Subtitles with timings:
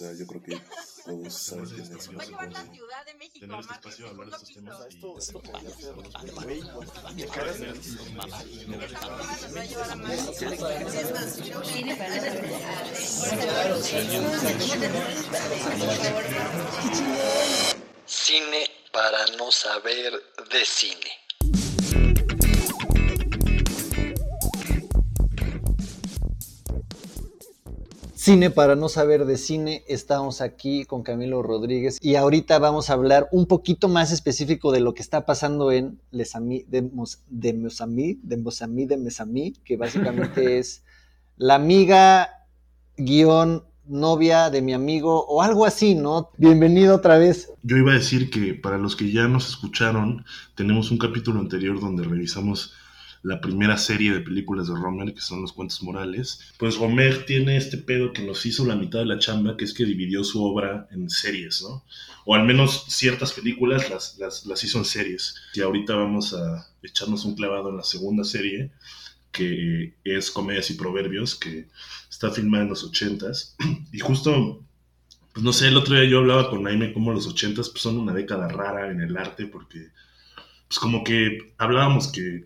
[0.00, 0.60] sea, yo creo que
[1.04, 2.08] todos saben que es.
[2.08, 4.46] Voy a llevar la Ciudad de México tener a este más espacio, que hablar de
[4.46, 4.88] segundo estos temas piso.
[4.88, 5.94] y Esto, esto podría ser
[6.44, 6.60] güey,
[8.80, 10.42] Esta broma nos va a llevar a más.
[10.42, 11.34] Es más,
[11.66, 11.98] cine
[18.06, 21.19] Cine para no saber de cine.
[28.30, 32.92] Cine para no saber de cine, estamos aquí con Camilo Rodríguez y ahorita vamos a
[32.92, 37.24] hablar un poquito más específico de lo que está pasando en Les Amis de, Mos,
[37.28, 40.84] de Mozambique, de Mozambique, de Mesamí, que básicamente es
[41.38, 42.28] la amiga
[42.96, 46.30] guion novia de mi amigo o algo así, ¿no?
[46.38, 47.52] Bienvenido otra vez.
[47.64, 50.24] Yo iba a decir que para los que ya nos escucharon,
[50.54, 52.74] tenemos un capítulo anterior donde revisamos
[53.22, 56.52] la primera serie de películas de Romer, que son los cuentos morales.
[56.58, 59.74] Pues Romer tiene este pedo que nos hizo la mitad de la chamba, que es
[59.74, 61.84] que dividió su obra en series, ¿no?
[62.24, 65.34] O al menos ciertas películas las, las, las hizo en series.
[65.54, 68.70] Y ahorita vamos a echarnos un clavado en la segunda serie,
[69.32, 71.68] que es Comedias y Proverbios, que
[72.08, 73.56] está filmada en los ochentas.
[73.92, 74.62] Y justo,
[75.32, 77.98] pues no sé, el otro día yo hablaba con Naime como los ochentas pues son
[77.98, 79.88] una década rara en el arte, porque
[80.68, 82.44] pues como que hablábamos que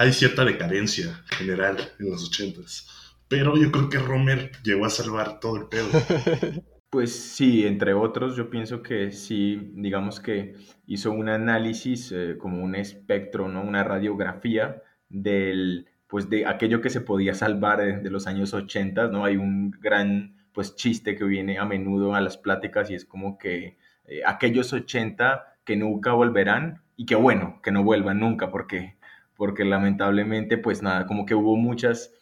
[0.00, 2.88] hay cierta decadencia general en los ochentas.
[3.28, 5.88] Pero yo creo que Romer llegó a salvar todo el pedo.
[6.92, 10.56] Pues sí, entre otros, yo pienso que sí, digamos que
[10.88, 13.62] hizo un análisis eh, como un espectro, ¿no?
[13.62, 19.06] Una radiografía del, pues de aquello que se podía salvar de, de los años 80,
[19.06, 19.24] ¿no?
[19.24, 23.38] Hay un gran, pues, chiste que viene a menudo a las pláticas y es como
[23.38, 28.96] que eh, aquellos 80 que nunca volverán y que bueno, que no vuelvan nunca porque
[29.40, 32.12] porque lamentablemente, pues nada, como que hubo muchas,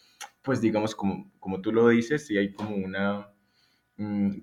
[0.41, 3.33] pues digamos, como, como tú lo dices, y hay como una,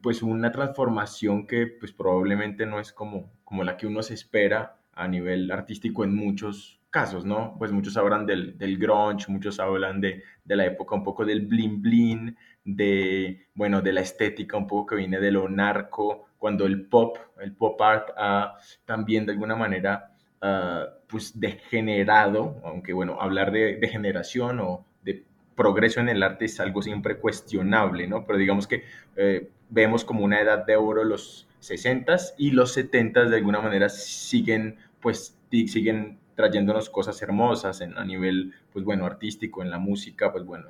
[0.03, 4.81] pues una transformación que pues probablemente no es como, como la que uno se espera
[4.91, 7.55] a nivel artístico en muchos casos, ¿no?
[7.57, 11.47] Pues muchos hablan del, del grunge, muchos hablan de, de, la época un poco del
[11.47, 12.35] bling bling,
[12.65, 17.17] de, bueno, de la estética un poco que viene de lo narco, cuando el pop,
[17.39, 20.14] el pop art ha también de alguna manera
[20.45, 25.23] Uh, pues degenerado, aunque bueno, hablar de degeneración o de
[25.55, 28.25] progreso en el arte es algo siempre cuestionable, ¿no?
[28.27, 28.83] Pero digamos que
[29.15, 33.89] eh, vemos como una edad de oro los 60s y los 70s de alguna manera
[33.89, 40.31] siguen, pues, siguen trayéndonos cosas hermosas en, a nivel, pues bueno, artístico, en la música,
[40.31, 40.67] pues bueno,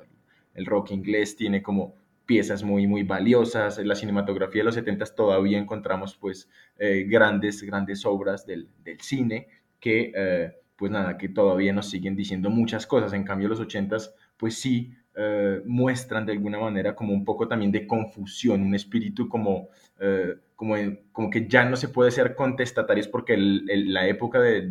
[0.54, 3.78] el rock inglés tiene como piezas muy, muy valiosas.
[3.78, 6.48] En la cinematografía de los 70 todavía encontramos pues
[6.78, 8.68] eh, grandes, grandes obras del
[9.00, 9.48] cine
[9.86, 13.12] que, eh, pues nada, que todavía nos siguen diciendo muchas cosas.
[13.12, 13.96] En cambio, los 80
[14.36, 19.28] pues sí eh, muestran de alguna manera como un poco también de confusión, un espíritu
[19.28, 19.68] como,
[20.00, 20.74] eh, como,
[21.12, 24.62] como que ya no se puede ser contestatarios porque la época de,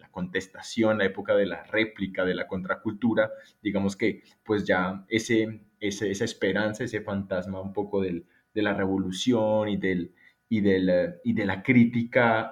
[0.00, 3.30] la, contestación, la época de la réplica, de la contracultura,
[3.62, 8.72] digamos que pues ya ese, ese, esa esperanza, ese fantasma un poco del, de la
[8.72, 10.14] revolución y, del,
[10.48, 12.50] y, del, y de la crítica,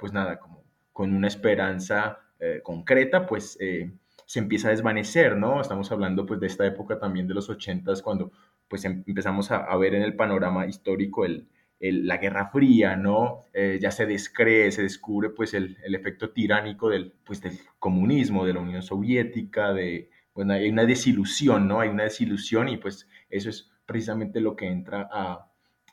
[0.00, 0.61] pues nada, como
[0.92, 3.92] con una esperanza eh, concreta, pues eh,
[4.26, 5.60] se empieza a desvanecer, ¿no?
[5.60, 8.32] Estamos hablando pues de esta época también de los ochentas, cuando
[8.68, 11.48] pues em empezamos a, ver en el panorama histórico el,
[11.80, 13.40] la Guerra Fría, ¿no?
[13.52, 18.46] Eh, ya se descree, se descubre pues el, el, efecto tiránico del, pues, del comunismo,
[18.46, 21.80] de la Unión Soviética, de, bueno, hay una desilusión, ¿no?
[21.80, 25.51] Hay una desilusión y pues eso es precisamente lo que entra a,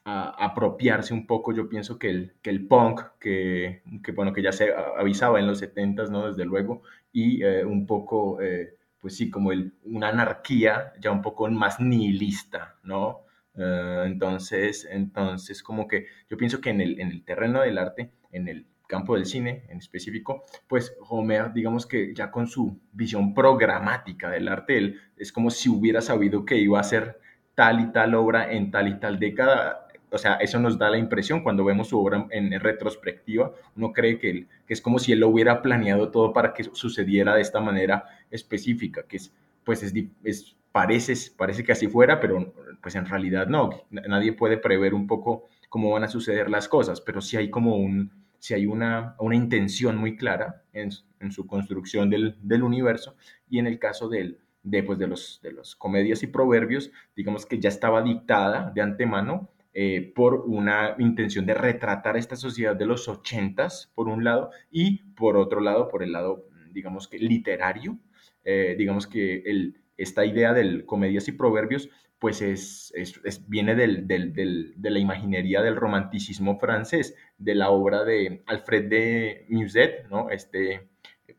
[0.10, 4.42] a apropiarse un poco, yo pienso que el, que el punk, que, que, bueno, que
[4.42, 6.28] ya se avisaba en los 70s, ¿no?
[6.28, 6.82] Desde luego,
[7.12, 11.80] y eh, un poco, eh, pues sí, como el, una anarquía ya un poco más
[11.80, 13.26] nihilista, ¿no?
[13.56, 18.12] Uh, entonces, entonces, como que yo pienso que en el, en el terreno del arte,
[18.32, 23.34] en el campo del cine en específico, pues Homer, digamos que ya con su visión
[23.34, 27.20] programática del arte, él es como si hubiera sabido que iba a hacer
[27.54, 30.98] tal y tal obra en tal y tal década, o sea, eso nos da la
[30.98, 35.12] impresión cuando vemos su obra en, retrospectiva, uno cree que, él, que, es como si
[35.12, 39.34] él lo hubiera planeado todo para que sucediera de esta manera específica, que es,
[39.64, 39.94] pues es,
[40.24, 45.08] es parece, parece que así fuera, pero pues en realidad no, nadie puede prever un
[45.08, 49.16] poco cómo van a suceder las cosas, pero sí hay como un, sí hay una,
[49.20, 50.90] una intención muy clara en,
[51.20, 53.16] en su construcción del, del, universo
[53.50, 57.46] y en el caso del, de, pues, de, los, de los comedias y proverbios, digamos
[57.46, 62.86] que ya estaba dictada de antemano eh, por una intención de retratar esta sociedad de
[62.86, 67.98] los ochentas, por un lado, y por otro lado, por el lado, digamos que literario,
[68.44, 71.90] eh, digamos que el, esta idea del comedias y proverbios,
[72.20, 77.56] pues es, es- es- viene del- del- del- de la imaginería del romanticismo francés, de
[77.56, 80.30] la obra de Alfred de Musset, ¿no?
[80.30, 80.90] Este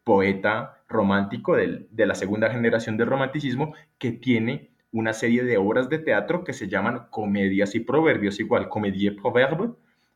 [0.04, 5.98] poeta romántico de la segunda generación del romanticismo, que tiene una serie de obras de
[5.98, 9.70] teatro que se llaman comedias y proverbios, igual, comédie proverbe,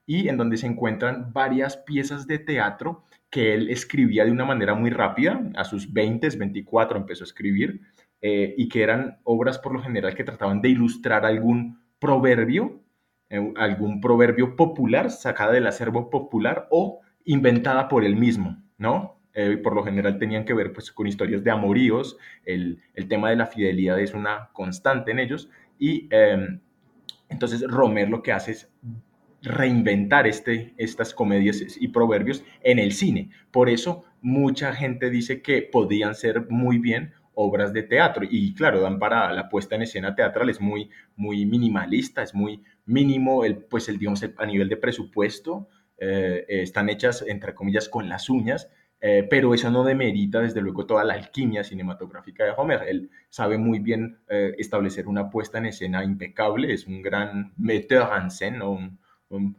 [0.06, 4.74] y en donde se encuentran varias piezas de teatro que él escribía de una manera
[4.74, 7.80] muy rápida, a sus 20, 24 empezó a escribir,
[8.20, 12.80] eh, y que eran obras por lo general que trataban de ilustrar algún proverbio,
[13.30, 19.20] eh, algún proverbio popular, sacada del acervo popular o inventada por él mismo, ¿no?
[19.34, 23.30] Eh, por lo general tenían que ver pues, con historias de amoríos, el, el tema
[23.30, 25.48] de la fidelidad es una constante en ellos,
[25.78, 26.58] y eh,
[27.28, 28.70] entonces Romer lo que hace es
[29.42, 33.30] reinventar este, estas comedias y proverbios en el cine.
[33.50, 38.24] Por eso mucha gente dice que podían ser muy bien obras de teatro.
[38.28, 42.62] Y claro, dan para la puesta en escena teatral, es muy, muy minimalista, es muy
[42.86, 47.54] mínimo, el, pues el, digamos, el- a nivel de presupuesto, eh, eh, están hechas entre
[47.54, 48.70] comillas con las uñas,
[49.06, 52.84] eh, pero eso no demerita desde luego toda la alquimia cinematográfica de Homer.
[52.88, 58.08] Él sabe muy bien eh, establecer una puesta en escena impecable, es un gran metteur
[58.18, 58.70] en scène, ¿no?
[59.28, 59.56] un,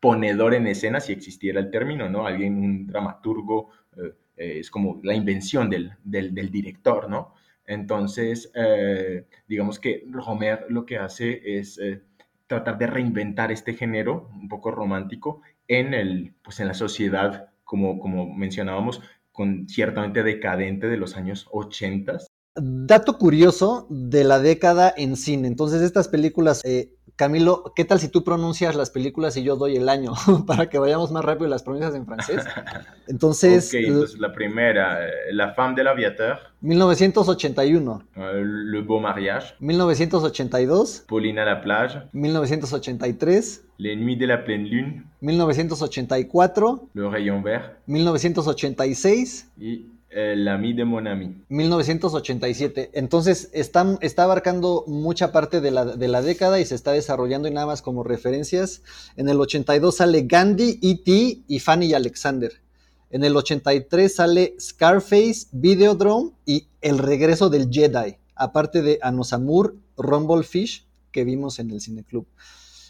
[0.00, 2.26] ponedor en escena, si existiera el término, ¿no?
[2.26, 7.34] Alguien, un dramaturgo, eh, es como la invención del, del, del director, ¿no?
[7.66, 8.50] Entonces,
[9.46, 11.80] digamos que Homer lo que hace es
[12.46, 17.98] tratar de reinventar este género un poco romántico en, el, pues en la sociedad, como,
[17.98, 19.02] como mencionábamos,
[19.32, 22.18] con ciertamente decadente de los años 80.
[22.54, 25.46] Dato curioso de la década en cine.
[25.48, 29.76] Entonces, estas películas, eh, Camilo, ¿qué tal si tú pronuncias las películas y yo doy
[29.76, 30.12] el año
[30.46, 32.44] para que vayamos más rápido las pronuncias en francés?
[33.08, 39.56] Entonces, ok, entonces la primera, eh, La femme de l'aviateur, 1981, euh, Le beau mariage,
[39.60, 47.40] 1982, Pauline à la plage, 1983, Les nuits de la pleine lune, 1984, Le rayon
[47.40, 47.76] vert.
[47.86, 49.86] 1986, y
[50.16, 51.34] euh, L'ami de mon ami.
[51.48, 52.90] 1987.
[52.94, 53.82] Entonces está,
[54.16, 58.02] abarcando mucha parte de la, de década y se está desarrollando y nada más como
[58.02, 58.82] referencias.
[59.16, 61.42] En el 82 sale Gandhi, E.T.
[61.46, 62.52] y Fanny y Alexander.
[63.10, 70.86] En el 83 sale Scarface, Videodrome y El regreso del Jedi, aparte de Anosamur, Rumblefish,
[71.12, 72.26] que vimos en el Cineclub.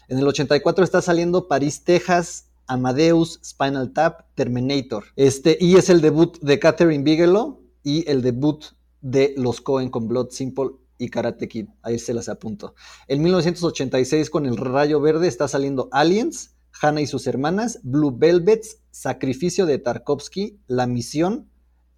[0.09, 5.05] En el 84 está saliendo París, Texas, Amadeus, Spinal Tap, Terminator.
[5.15, 8.63] Este, y es el debut de Catherine Bigelow y el debut
[9.01, 11.67] de los Cohen con Blood Simple y Karate Kid.
[11.81, 12.75] Ahí se las apunto.
[13.07, 18.79] En 1986 con el Rayo Verde está saliendo Aliens, Hannah y sus hermanas, Blue Velvets,
[18.91, 21.49] Sacrificio de Tarkovsky, La Misión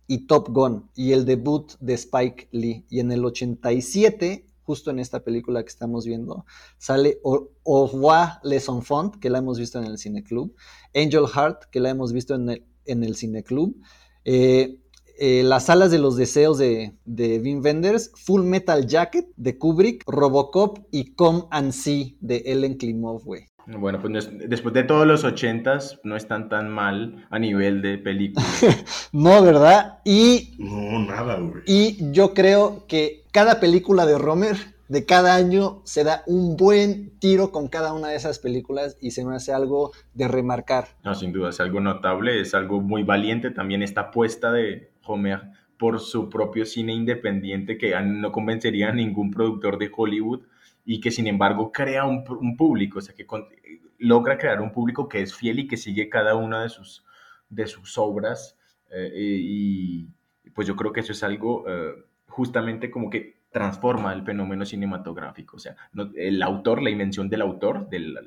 [0.08, 0.90] y Top Gun.
[0.96, 2.86] Y el debut de Spike Lee.
[2.90, 6.46] Y en el 87 justo en esta película que estamos viendo,
[6.78, 10.54] sale Au revoir les enfants, que la hemos visto en el Cineclub,
[10.94, 13.76] Angel Heart, que la hemos visto en el, en el Cineclub,
[14.26, 14.78] eh,
[15.20, 20.04] eh, Las alas de los deseos de, de Wim Wenders, Full Metal Jacket de Kubrick,
[20.08, 23.48] Robocop y Come and See de Ellen Klimov, güey.
[23.68, 27.82] Bueno, pues no es- después de todos los ochentas no están tan mal a nivel
[27.82, 28.46] de película.
[29.12, 30.00] No, ¿verdad?
[30.06, 31.64] Y No, nada, güey.
[31.68, 34.58] Y yo creo que cada película de Romer
[34.90, 39.12] de cada año se da un buen tiro con cada una de esas películas y
[39.12, 40.88] se me hace algo de remarcar.
[41.04, 45.42] No, sin duda, es algo notable, es algo muy valiente también esta apuesta de Homer
[45.78, 50.42] por su propio cine independiente que no convencería a ningún productor de Hollywood
[50.84, 52.24] y que sin embargo crea un,
[52.58, 53.28] público, o sea, que
[54.00, 57.06] logra crear un público que es fiel y que sigue cada una de sus,
[57.48, 58.58] de sus obras
[58.92, 60.10] eh, y,
[60.44, 61.94] y, pues yo creo que eso es algo eh,
[62.30, 67.42] justamente como que transforma el fenómeno cinematográfico, o sea, no- el autor, la invención del
[67.42, 68.18] autor, del,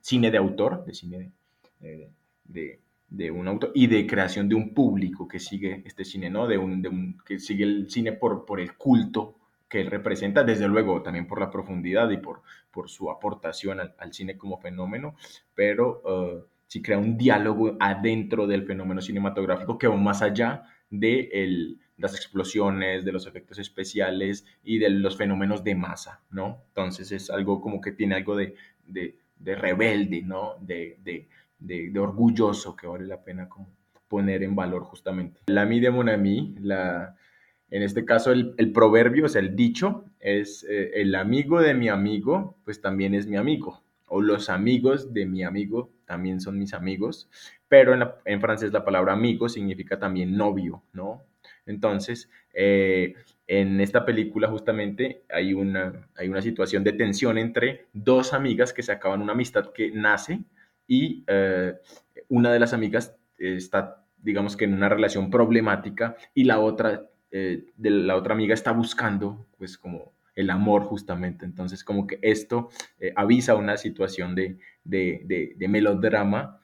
[0.00, 1.32] cine de autor, de cine
[2.44, 6.46] de, de, un autor y de creación de un público que sigue este cine, ¿no?
[6.46, 9.36] De un, de que sigue el cine por, el culto
[9.68, 12.42] que él representa, desde luego también por la profundidad y por,
[12.86, 15.14] su aportación al, cine como fenómeno,
[15.54, 20.64] pero eh, sí crea un diálogo adentro del fenómeno cinematográfico que va más allá
[21.00, 26.62] de las explosiones, de los efectos especiales y de los fenómenos de masa, ¿no?
[26.68, 28.54] Entonces es algo como que tiene algo de,
[28.86, 30.54] de, de rebelde, ¿no?
[30.60, 31.28] De,
[31.98, 33.68] orgulloso que vale la pena como
[34.08, 35.40] poner en valor justamente.
[35.46, 37.16] La mi de mon ami, la,
[37.70, 41.74] en este caso el, el proverbio, o sea, el dicho es eh, el amigo de
[41.74, 46.58] mi amigo, pues también es mi amigo, o los amigos de mi amigo también son
[46.58, 47.28] mis amigos,
[47.68, 51.24] pero en, en francés la palabra amigo significa también novio, ¿no?
[51.66, 53.14] Entonces, eh,
[53.46, 58.82] en esta película justamente hay una, hay una situación de tensión entre dos amigas que
[58.82, 60.40] se acaban una amistad que nace
[60.86, 61.74] y eh,
[62.28, 67.66] una de las amigas está, digamos que en una relación problemática y la otra, eh,
[67.76, 71.44] de la otra amiga está buscando pues como el amor justamente.
[71.44, 76.60] Entonces como que esto eh, avisa una situación de, de, de, melodrama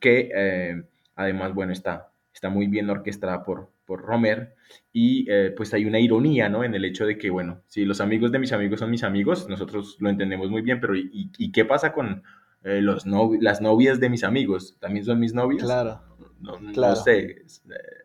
[0.00, 0.84] que
[1.16, 4.54] además, bueno, está, está muy bien orquestada por, por Romer
[4.92, 6.64] y eh, pues hay una ironía, ¿no?
[6.64, 9.48] En el hecho de que, bueno, si los amigos de mis amigos son mis amigos,
[9.48, 12.22] nosotros lo entendemos muy bien, pero ¿y, y qué pasa con
[12.62, 14.76] eh, los las novias de mis amigos?
[14.80, 15.64] ¿También son mis novias?
[15.64, 16.02] Claro.
[16.40, 16.96] No, claro.
[16.96, 17.20] sé.
[17.20, 17.44] Eh,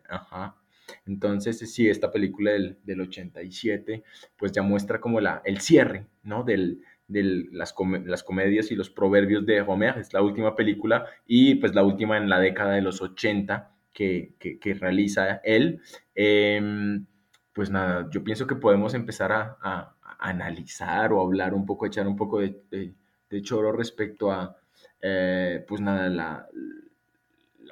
[0.08, 0.56] ajá.
[1.06, 4.04] Entonces, sí, esta película del, del, 87,
[4.36, 6.44] pues ya muestra como la, el cierre, ¿no?
[6.44, 11.56] Del, de las, las, comedias y los proverbios de Homer, es la última película y
[11.56, 15.80] pues la última en la década de los 80 que, que, realiza él.
[16.14, 17.06] Em,
[17.52, 22.06] pues nada, yo pienso que podemos empezar a, a, analizar o hablar un poco, echar
[22.06, 24.56] un poco de, de, choro respecto a,
[25.00, 26.48] eh, pues nada, la,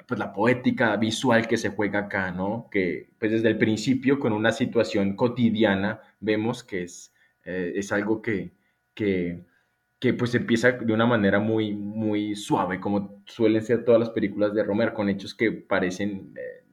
[0.07, 2.67] pues la poética visual que se juega acá, ¿no?
[2.71, 7.13] Que pues desde el principio con una situación cotidiana vemos que es,
[7.45, 8.51] eh, es algo que,
[8.93, 9.45] que,
[10.01, 14.51] que pues empieza de una manera muy, muy suave, como suelen ser todas las películas
[14.51, 16.63] de Romer, con hechos que parecen eh,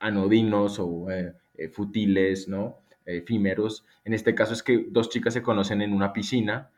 [0.00, 2.80] anodinos o eh, eh, futiles, ¿no?
[3.06, 3.86] efímeros.
[4.04, 6.70] En este caso es que dos chicas se conocen en una piscina,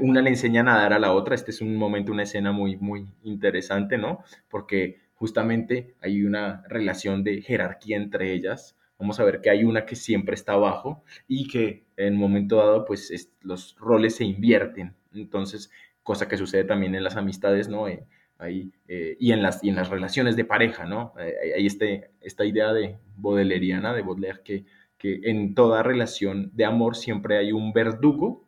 [0.00, 2.76] una le enseña a nadar a la otra, este es un momento, una escena muy,
[2.78, 4.24] muy interesante, ¿no?
[4.48, 9.86] Porque justamente hay una relación de jerarquía entre ellas, vamos a ver que hay una
[9.86, 14.94] que siempre está abajo y que en un momento dado, pues los roles se invierten,
[15.14, 15.70] entonces,
[16.02, 17.88] cosa que sucede también en las amistades, ¿no?
[17.88, 21.14] Eh, ahí, eh, y, en las, y en las relaciones de pareja, ¿no?
[21.18, 24.66] Eh, hay este, esta idea de Baudeleriana, de Baudelaire, que,
[24.98, 28.46] que en toda relación de amor siempre hay un verdugo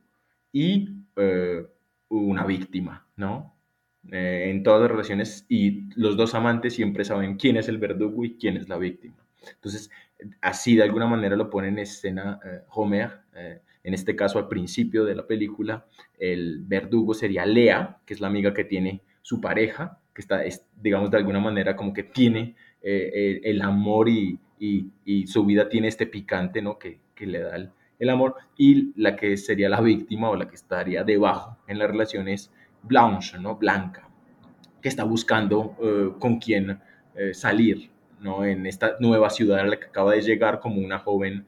[0.53, 0.91] y
[2.11, 3.56] una víctima, ¿no?
[4.11, 8.37] En todas las relaciones y los dos amantes siempre saben quién es el verdugo y
[8.37, 9.17] quién es la víctima.
[9.49, 9.91] Entonces,
[10.41, 13.21] así de alguna manera lo pone en escena Homer
[13.87, 15.87] en este caso, al principio de la película,
[16.19, 20.43] el verdugo sería Lea, que es la amiga que tiene su pareja, que está,
[20.75, 24.41] digamos, de alguna manera como que tiene eh, el, amor y,
[25.29, 26.81] su vida tiene este picante, ¿no?
[26.81, 27.55] Que, le da
[28.01, 28.35] el, amor.
[28.57, 32.51] Y la que sería la víctima o la que estaría debajo en la relación es
[32.83, 33.57] Blanche, ¿no?
[33.57, 34.09] Blanca,
[34.81, 36.81] que está buscando eh, con quién
[37.15, 37.91] eh, salir,
[38.21, 38.45] ¿no?
[38.45, 41.47] En esta nueva ciudad a la que acaba de llegar como una joven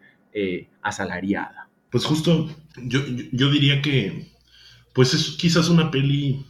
[0.83, 1.69] asalariada.
[1.91, 3.01] Pues justo, yo,
[3.33, 4.31] yo diría que,
[4.95, 6.47] pues es quizás una peli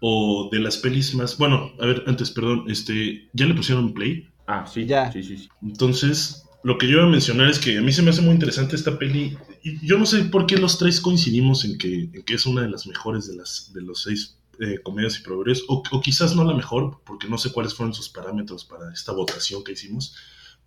[0.00, 4.28] o de las pelis más, bueno, a ver, antes, perdón, este, ¿ya le pusieron play?
[4.46, 5.10] Ah, sí, ya.
[5.10, 5.48] Sí, sí, sí.
[5.62, 8.34] Entonces, lo que yo iba a mencionar es que a mí se me hace muy
[8.34, 9.38] interesante esta peli.
[9.62, 12.62] Y yo no sé por qué los tres coincidimos en que, en que es una
[12.62, 16.34] de las mejores de, las, de los seis eh, comedias y proverbios, o, o, quizás
[16.34, 20.16] no la mejor, porque no sé cuáles fueron sus parámetros para esta votación que hicimos,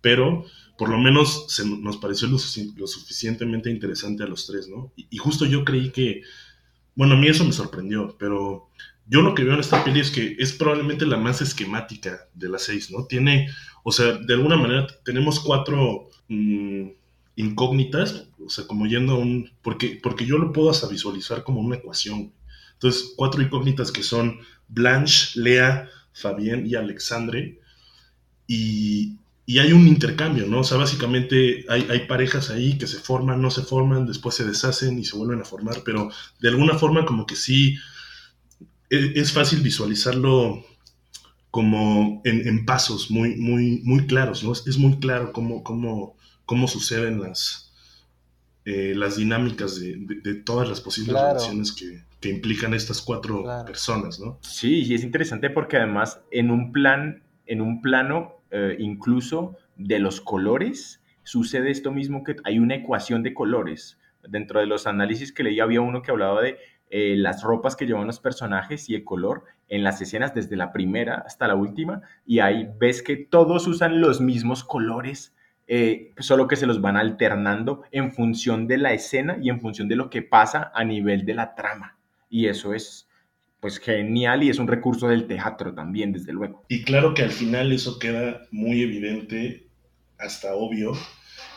[0.00, 0.46] pero
[0.78, 4.94] por lo menos se, nos pareció lo, suficientemente interesante a los tres, ¿no?
[4.96, 6.22] Y, justo yo creí que,
[6.94, 8.70] bueno, a mí eso me sorprendió, pero
[9.10, 12.48] yo lo que veo en esta peli es que es probablemente la más esquemática de
[12.48, 13.06] las seis, ¿no?
[13.06, 13.50] Tiene,
[13.82, 16.90] o sea, de alguna manera tenemos cuatro mm,
[17.34, 21.60] incógnitas, o sea, como yendo a un, porque, porque yo lo puedo hasta visualizar como
[21.60, 22.32] una ecuación.
[22.74, 24.38] Entonces, cuatro incógnitas que son
[24.68, 27.58] Blanche, Lea, Fabián y Alexandre.
[28.46, 30.60] Y, y hay un intercambio, ¿no?
[30.60, 34.44] O sea, básicamente hay, hay, parejas ahí que se forman, no se forman, después se
[34.44, 37.76] deshacen y se vuelven a formar, pero de alguna forma como que sí
[38.90, 40.64] es, fácil visualizarlo
[41.50, 44.52] como en, pasos muy, muy, muy claros, ¿no?
[44.52, 47.72] Es, muy claro cómo, cómo, cómo suceden las,
[48.64, 54.20] eh, las dinámicas de, de, todas las posibles relaciones que, que, implican estas cuatro personas,
[54.20, 54.38] ¿no?
[54.42, 60.00] Sí, y es interesante porque además en un plan, en un plano eh, incluso de
[60.00, 63.98] los colores, sucede esto mismo que hay una ecuación de colores.
[64.28, 66.58] Dentro de los análisis que leí había uno que hablaba de
[66.92, 70.72] eh, las ropas que llevan los personajes y el color en las escenas desde la
[70.72, 75.32] primera hasta la última y ahí ves que todos usan los mismos colores,
[75.68, 79.86] eh, solo que se los van alternando en función de la escena y en función
[79.86, 81.96] de lo que pasa a nivel de la trama.
[82.28, 83.08] Y eso es,
[83.60, 86.64] pues genial y es un recurso del teatro también, desde luego.
[86.66, 89.68] Y claro que al final eso queda muy evidente,
[90.18, 90.94] hasta obvio,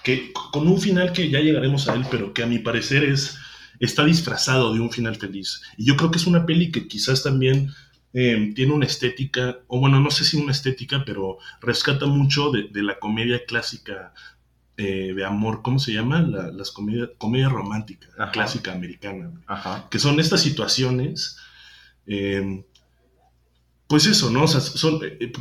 [0.04, 3.40] que con un final que ya llegaremos a él, pero que a mi parecer es
[3.80, 5.62] está disfrazado de un final feliz.
[5.77, 7.72] Y yo creo que es una peli que quizás también
[8.13, 12.70] eh, tiene una estética, o bueno, no sé si una estética, pero rescata mucho de,
[12.84, 14.13] la comedia clásica
[14.77, 16.22] eh, de amor, ¿cómo se llama?
[16.22, 18.32] La- las comedias comedia romántica, Ajá.
[18.32, 19.32] clásica americana.
[19.48, 19.88] Ajá.
[19.89, 21.38] que son estas situaciones,
[22.06, 22.63] eh,
[23.94, 24.44] pues eso, ¿no?
[24.44, 25.32] O sea, son, eh, eh,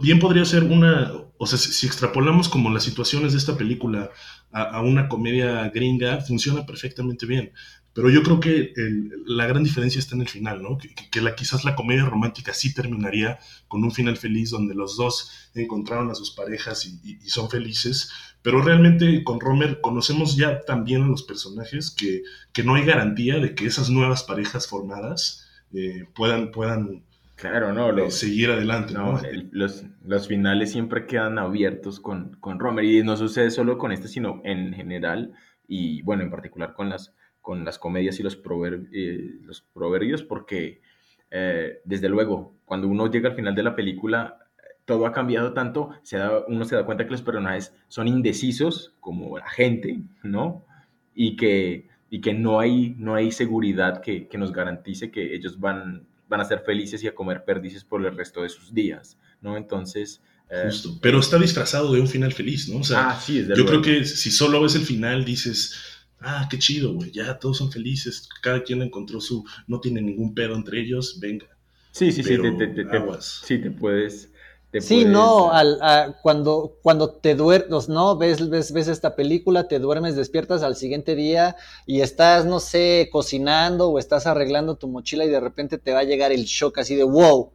[0.00, 4.10] bien podría ser una, o sea, si, extrapolamos como las situaciones de esta película
[4.52, 7.52] a, a una comedia gringa, funciona perfectamente bien.
[7.92, 10.78] Pero yo creo que el- la gran diferencia está en el final, ¿no?
[11.10, 15.50] Que, la, quizás la comedia romántica sí terminaría con un final feliz donde los dos
[15.54, 18.10] encontraron a sus parejas y son felices.
[18.42, 22.22] Pero realmente con Romer conocemos ya también a los personajes que,
[22.52, 27.02] que no hay garantía de que esas nuevas parejas formadas eh, puedan, puedan
[27.36, 29.12] Claro, no, los, seguir adelante, ¿no?
[29.12, 33.76] no, el- los, los finales siempre quedan abiertos con, con Romer y no sucede solo
[33.76, 35.34] con este, sino en general
[35.68, 40.22] y bueno, en particular con las, con las comedias y los, prover- eh, los proverbios,
[40.22, 40.80] porque
[41.30, 44.38] eh, desde luego, cuando uno llega al final de la película,
[44.86, 48.96] todo ha cambiado tanto, se da, uno se da cuenta que los personajes son indecisos,
[49.00, 50.64] como la gente, ¿no?
[51.14, 55.58] Y que, y que no, hay, no hay seguridad que, que nos garantice que ellos
[55.58, 59.18] van, van a ser felices y a comer perdices por el resto de sus días,
[59.40, 59.56] ¿no?
[59.56, 60.20] Entonces...
[60.50, 60.98] eh, Justo.
[61.00, 62.78] Pero está disfrazado de un final feliz, ¿no?
[62.80, 63.66] O sea, ah, sí, yo luego.
[63.68, 65.74] creo que si solo ves el final dices,
[66.20, 70.34] ah, qué chido, güey, ya todos son felices, cada quien encontró su, no tiene ningún
[70.34, 71.46] pedo entre ellos, venga.
[71.92, 73.42] Sí, sí, sí, pero te, te- te- te- aguas.
[73.44, 74.30] sí, te puedes...
[74.70, 78.16] te Sí, puedes, no, al, a- cuando, cuando te duermes, ¿no?
[78.18, 81.56] Ves, ves, ves esta película, te duermes, despiertas al siguiente día
[81.86, 86.00] y estás, no sé, cocinando o estás arreglando tu mochila y de repente te va
[86.00, 87.52] a llegar el shock así de wow.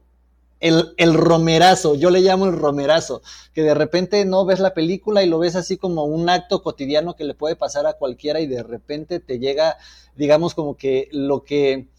[0.59, 3.21] El, el romerazo, yo le llamo el romerazo,
[3.53, 7.15] que de repente no ves la película y lo ves así como un acto cotidiano
[7.15, 9.77] que le puede pasar a cualquiera y de repente te llega,
[10.15, 11.89] digamos, como que lo que,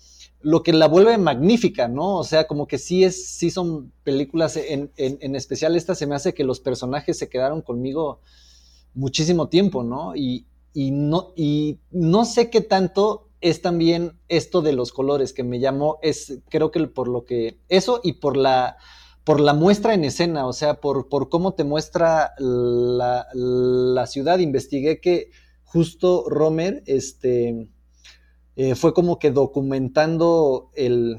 [0.43, 2.19] lo que la vuelve magnífica, ¿no?
[2.19, 6.15] O sea, como que sí es, sí son películas, en, en, especial esta se me
[6.15, 8.21] hace que los personajes se quedaron conmigo
[8.95, 10.15] muchísimo tiempo, ¿no?
[10.17, 15.43] Y, y no, y no sé qué tanto es también esto de los colores que
[15.43, 18.77] me llamó, es creo que por lo que, eso y por la,
[19.25, 24.39] por la muestra en escena, o sea, por, por cómo te muestra la, la ciudad.
[24.39, 25.31] Investigué que
[25.65, 27.69] justo Romer, este,
[28.71, 31.19] eh, fue como que documentando el,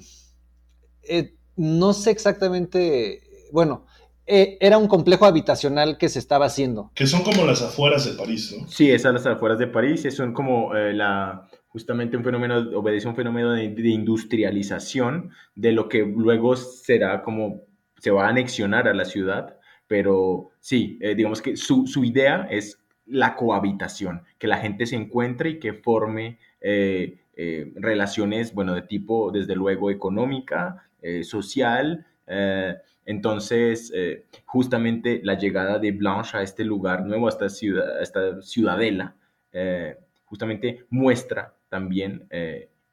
[1.03, 3.85] eh, no sé exactamente, bueno,
[4.25, 6.91] eh, era un complejo habitacional que se estaba haciendo.
[6.95, 8.67] Que son como las afueras de París, ¿no?
[8.67, 13.09] Sí, esas las afueras de París, son como eh, la, justamente un fenómeno, obedece a
[13.09, 17.63] un fenómeno de, de industrialización de lo que luego será como,
[17.99, 22.47] se va a anexionar a la ciudad, pero sí, eh, digamos que su, su idea
[22.49, 28.75] es la cohabitación, que la gente se encuentre y que forme eh, eh, relaciones, bueno,
[28.75, 32.05] de tipo, desde luego, económica, eh, social.
[32.27, 33.91] eh, entonces,
[34.45, 39.17] justamente la llegada de Blanche a este lugar nuevo, a esta, ciudad, a esta ciudadela,
[40.23, 42.25] justamente muestra también,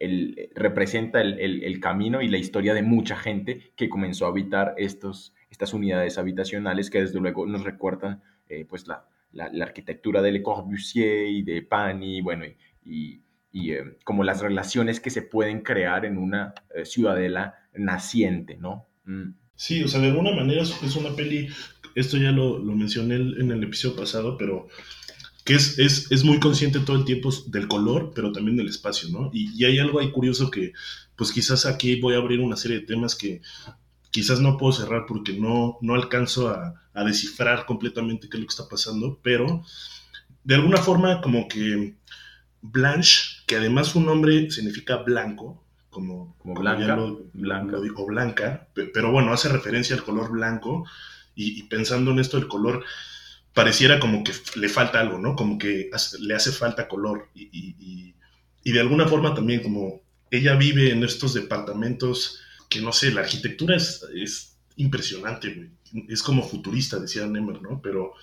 [0.01, 4.31] el, representa el, el, el, camino y la historia de mucha gente que comenzó a
[4.31, 8.21] habitar estos, estas unidades habitacionales que desde luego nos recuerdan
[8.69, 12.45] pues la, la, arquitectura de Le Corbusier y de Pani, bueno,
[12.85, 13.21] y,
[13.53, 18.87] y eh, como las relaciones que se pueden crear en una eh, ciudadela naciente, ¿no?
[19.05, 19.35] Mm.
[19.55, 21.49] Sí, o sea, de alguna manera es una peli,
[21.95, 24.69] esto ya lo, lo mencioné en el episodio pasado, pero
[25.45, 29.11] que es, es, es, muy consciente todo el tiempo del color, pero también del espacio,
[29.11, 29.31] ¿no?
[29.35, 30.73] Y, y, hay algo ahí curioso que,
[31.17, 33.43] pues quizás aquí voy a abrir una serie de temas que
[34.11, 38.47] quizás no puedo cerrar porque no, no alcanzo a, a descifrar completamente qué es lo
[38.47, 39.63] que está pasando, pero
[40.45, 41.97] de alguna forma como que
[42.63, 47.73] Blanche, que además su nombre significa blanco, como, como, como blanca, lo, blanca.
[47.73, 50.85] Lo dijo, blanca, pero bueno, hace referencia al color blanco
[51.35, 52.85] y, y, pensando en esto, el color
[53.55, 55.35] pareciera como que le falta algo, ¿no?
[55.35, 58.15] Como que hace, le hace falta color y, y,
[58.63, 63.23] y, de alguna forma también como ella vive en estos departamentos que no sé, la
[63.23, 65.71] arquitectura es, es impresionante, güey.
[66.09, 67.81] Es como futurista, decía Nemer, ¿no?
[67.83, 68.15] Pero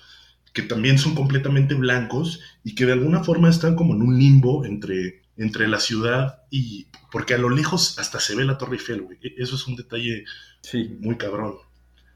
[0.58, 4.64] que también son completamente blancos y que de alguna forma están como en un limbo
[4.64, 6.88] entre, entre la ciudad y...
[7.12, 9.18] Porque a lo lejos hasta se ve la Torre Eiffel, güey.
[9.36, 10.24] Eso es un detalle
[10.60, 10.96] sí.
[10.98, 11.54] muy cabrón.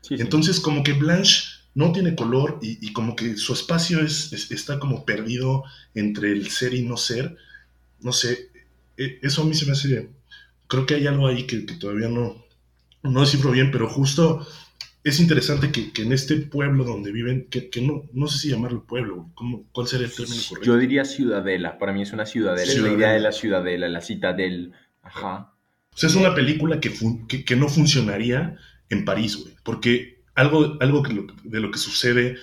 [0.00, 0.22] Sí, sí.
[0.22, 1.44] Entonces como que Blanche
[1.76, 5.62] no tiene color y, y como que su espacio es, es, está como perdido
[5.94, 7.36] entre el ser y no ser.
[8.00, 8.50] No sé,
[8.96, 10.10] eso a mí se me hace...
[10.66, 12.44] Creo que hay algo ahí que, que todavía no,
[13.04, 14.44] no descifro bien, pero justo
[15.04, 18.50] es interesante que, que, en este pueblo donde viven, que, que, no, no sé si
[18.50, 20.66] llamarlo pueblo, ¿cómo, ¿cuál sería el término correcto?
[20.66, 22.88] Yo diría ciudadela, para mí es una ciudadela, ciudadela.
[22.88, 25.54] es la idea de la ciudadela, la citadel, ajá.
[25.92, 26.92] O sea, es una película que,
[27.28, 28.56] que, que no funcionaría
[28.90, 32.36] en París, güey, porque algo, algo que lo, de lo que sucede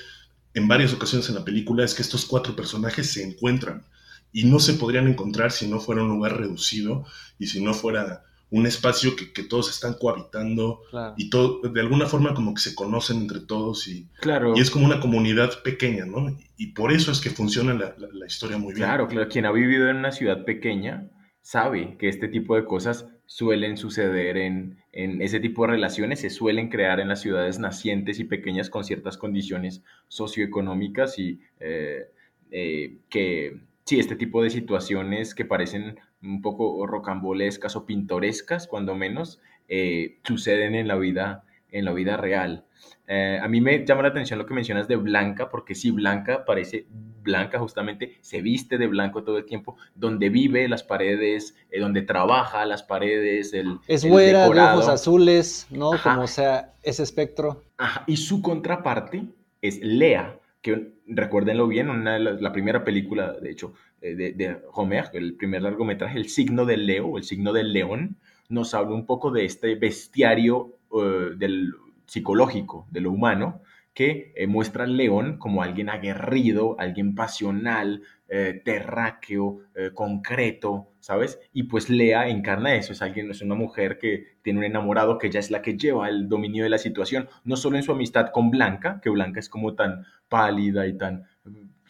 [0.53, 3.83] en varias ocasiones en la película es que estos cuatro personajes se encuentran
[4.31, 7.05] y no se podrían encontrar si no fuera un lugar reducido
[7.39, 11.13] y si no fuera un espacio que, que todos están cohabitando Claro.
[11.17, 14.53] y todo, de alguna forma como que se conocen entre todos y, Claro.
[14.55, 16.35] y es como una comunidad pequeña, ¿no?
[16.57, 18.85] Y por eso es que funciona la, la- la historia muy bien.
[18.87, 19.29] Claro, claro.
[19.29, 21.09] Quien ha vivido en una ciudad pequeña
[21.41, 26.31] sabe que este tipo de cosas suelen suceder en, en ese tipo de relaciones, se
[26.31, 32.07] suelen crear en las ciudades nacientes y pequeñas con ciertas condiciones socioeconómicas y eh,
[32.51, 38.95] eh, que, sí, este tipo de situaciones que parecen un poco rocambolescas o pintorescas, cuando
[38.95, 42.65] menos, eh, suceden en la vida, en la vida real.
[43.07, 46.45] Eh, a mí me llama la atención lo que mencionas de Blanca, porque sí, Blanca
[46.45, 46.85] parece
[47.21, 52.01] Blanca justamente, se viste de blanco todo el tiempo, donde vive las paredes, eh, donde
[52.01, 55.93] trabaja las paredes, el, Es el güera, de ojos azules, ¿no?
[55.93, 56.15] Ajá.
[56.15, 57.63] Como sea, ese espectro.
[57.77, 59.25] Ajá, Y su contraparte
[59.61, 65.35] es Lea, que recuérdenlo bien, una la primera película, de hecho, de, de Homer, el
[65.35, 68.17] primer largometraje, El signo del Leo, el signo del león,
[68.49, 71.73] nos habla un poco de este bestiario eh, del
[72.05, 73.61] psicológico, de lo humano,
[73.93, 81.39] que eh, muestra al león como alguien aguerrido, alguien pasional, eh, terráqueo, eh, concreto, ¿sabes?
[81.51, 85.27] Y pues Lea encarna eso, es alguien, es una mujer que tiene un enamorado que
[85.27, 88.29] ella es la que lleva el dominio de la situación, no solo en su amistad
[88.31, 91.25] con Blanca, que Blanca es como tan pálida y tan,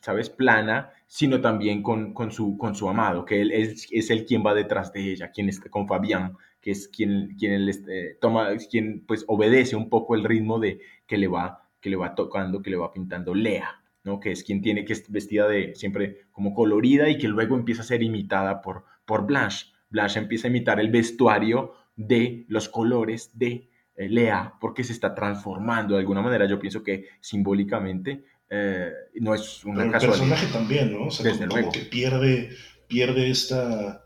[0.01, 4.27] ¿sabes?, plana, sino también con, con, su, con su amado, que él es, es el
[4.27, 8.13] quien va detrás de ella, quien está con Fabián, que es quien, quien él, este,
[8.21, 12.13] toma, quien pues obedece un poco el ritmo de que le va, que le va
[12.13, 14.19] tocando, que le va pintando Lea, ¿no?
[14.19, 17.81] Que es quien tiene que es vestida de siempre como colorida y que luego empieza
[17.81, 19.65] a ser imitada por, por Blanche.
[19.89, 25.15] Blanche empieza a imitar el vestuario de los colores de eh, Lea porque se está
[25.15, 26.45] transformando de alguna manera.
[26.45, 30.17] Yo pienso que simbólicamente eh, no es una Pero el casualidad.
[30.19, 31.07] personaje también, ¿no?
[31.07, 31.69] O sea, Desde como, luego.
[31.69, 32.49] como que pierde,
[32.87, 34.05] pierde esta.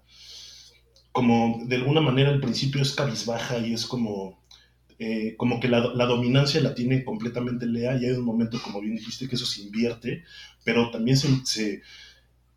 [1.11, 4.41] Como de alguna manera al principio es cabizbaja y es como.
[4.99, 8.81] eh, como que la, la dominancia la tiene completamente Lea y hay un momento, como
[8.81, 10.23] bien dijiste, que eso se invierte,
[10.65, 11.81] pero también se, se-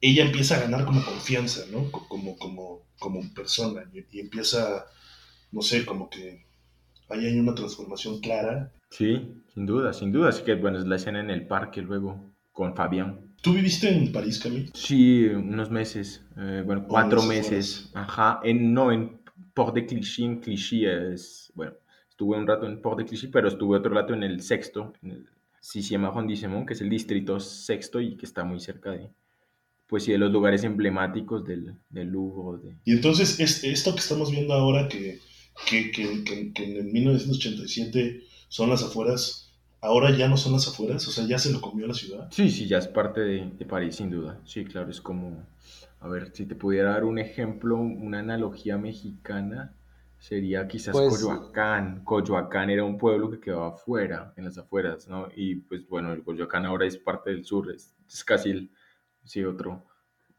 [0.00, 1.90] ella empieza a ganar como confianza, ¿no?
[1.92, 4.86] Co- Como, como, como persona y, y empieza,
[5.52, 6.46] no sé, como que
[7.10, 8.72] ahí hay una transformación clara.
[8.90, 10.28] Sí, sin duda, sin duda.
[10.30, 13.20] Así que bueno, es la escena en el parque luego con Fabián.
[13.42, 14.70] ¿Tú viviste en París, Camille?
[14.74, 19.20] Sí, unos meses, eh, bueno, cuatro meses meses, ajá, en, no, en
[19.54, 21.74] Port de Clichy, en Clichy es, bueno,
[22.08, 25.10] estuve un rato en Port de Clichy, pero estuve otro rato en el sexto, en
[25.12, 25.26] el
[25.60, 29.10] Sixième arrondissement, que es el distrito sexto y que está muy cerca de,
[29.86, 34.00] pues sí, de los lugares emblemáticos del, del Louvre, de, Y entonces, es, esto que
[34.00, 35.18] estamos viendo ahora, que,
[35.68, 40.66] que, que, que- que en el 1987 son las afueras, ahora ya no son las
[40.68, 42.28] afueras, o sea, ya se lo comió la ciudad.
[42.30, 44.40] Sí, sí, ya es parte de, de París, sin duda.
[44.44, 45.44] Sí, claro, es como,
[46.00, 49.74] a ver, si te pudiera dar un ejemplo, una analogía mexicana,
[50.18, 52.02] sería quizás Pues- Coyoacán.
[52.04, 55.28] Coyoacán era un pueblo que quedaba afuera, en las afueras, ¿no?
[55.36, 58.70] Y pues bueno, el Coyoacán ahora es parte del sur, es, es casi el,
[59.24, 59.84] sí, otro,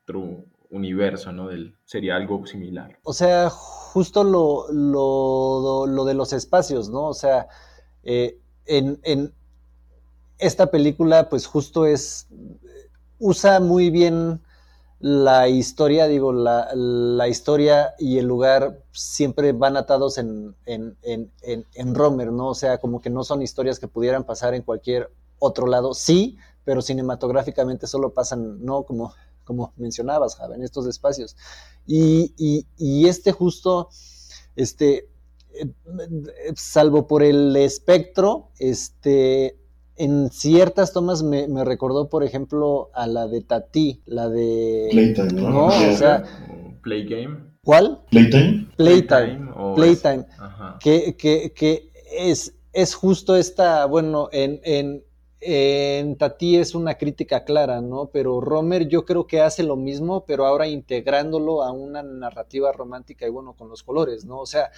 [0.04, 1.48] otro universo, ¿no?
[1.48, 2.98] Del, sería algo similar.
[3.04, 7.06] O sea, justo lo, lo, lo de los espacios, ¿no?
[7.06, 7.48] O sea,
[8.10, 9.34] eh, en,
[10.39, 12.28] esta película, pues justo es,
[13.20, 14.41] usa muy bien
[15.00, 22.32] la historia, digo, la, historia y el lugar siempre van atados en, en, en, Romer,
[22.32, 22.48] ¿no?
[22.48, 26.38] O sea, como que no son historias que pudieran pasar en cualquier otro lado, sí,
[26.63, 28.84] pero cinematográficamente solo pasan, ¿no?
[28.84, 31.36] Como, como mencionabas, Java, en estos espacios.
[31.86, 33.89] Y, y, y este justo,
[34.56, 35.10] este,
[36.56, 39.58] salvo por el espectro, este,
[39.96, 44.89] en ciertas tomas me, me recordó, por ejemplo, a la de Tati, la de...
[44.91, 45.50] Playtime, ¿no?
[45.50, 45.91] No, Yeah.
[45.91, 46.24] o sea.
[47.63, 48.04] ¿cuál?
[48.10, 48.67] Playtime.
[48.78, 49.52] Playtime.
[49.76, 50.26] Playtime.
[50.80, 55.04] que, que, que es, es justo esta, bueno, en, en,
[55.39, 58.10] en Tati es una crítica clara, ¿no?
[58.12, 63.26] Pero Romer yo creo que hace lo mismo, pero ahora integrándolo a una narrativa romántica
[63.28, 64.39] y bueno, con los colores, ¿no?
[64.39, 64.72] O sea,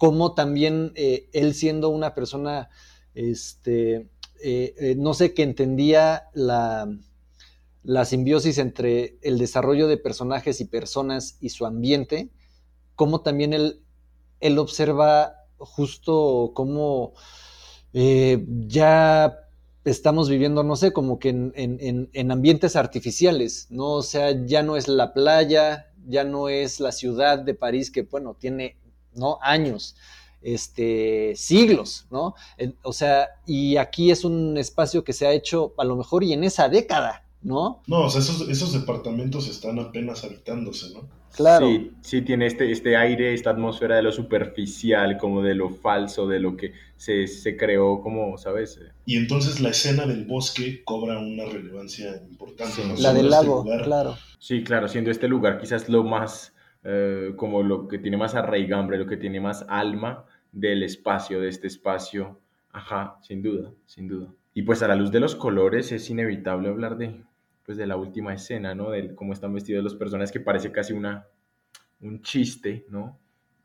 [0.00, 2.70] como también eh, él siendo una persona,
[3.14, 4.08] este,
[4.42, 6.88] eh, eh, no sé, que entendía la,
[7.84, 12.30] la simbiosis entre el desarrollo de personajes y personas y su ambiente,
[12.96, 13.82] como también él,
[14.40, 17.14] él observa justo cómo
[18.68, 19.38] ya
[19.84, 23.92] estamos viviendo, no sé, como que en- en- en ambientes artificiales, ¿no?
[23.94, 28.02] O sea, ya no es la playa, ya no es la ciudad de París que,
[28.02, 28.76] bueno, tiene,
[29.14, 29.38] ¿no?
[29.42, 29.96] Años.
[30.42, 32.34] este, siglos, ¿no?
[32.56, 36.24] En- O sea, y aquí es un espacio que se ha hecho a lo mejor
[36.24, 37.82] y en esa década, ¿no?
[37.86, 41.06] No, o sea, esos, esos departamentos están apenas habitándose, ¿no?
[41.36, 41.66] Claro.
[41.68, 46.26] Sí, sí, tiene este, este aire, esta atmósfera de lo superficial, como de lo falso,
[46.26, 48.80] de lo que se, se creó como, ¿sabes?
[49.06, 52.76] Y entonces la escena del bosque cobra una relevancia importante.
[52.76, 52.82] Sí.
[52.88, 52.94] ¿no?
[52.96, 54.16] La del este lago, lugar- claro.
[54.38, 58.98] Sí, claro, siendo este lugar quizás lo más, eh, como lo que tiene más arraigambre,
[58.98, 62.38] lo que tiene más alma del espacio, de este espacio.
[62.72, 64.28] Ajá, sin duda, sin duda.
[64.54, 67.22] Y pues a la luz de los colores es inevitable hablar de,
[67.64, 68.90] pues de la última escena, ¿no?
[68.90, 71.26] De cómo están vestidos los personajes, que parece casi una,
[72.00, 73.18] un chiste, ¿no?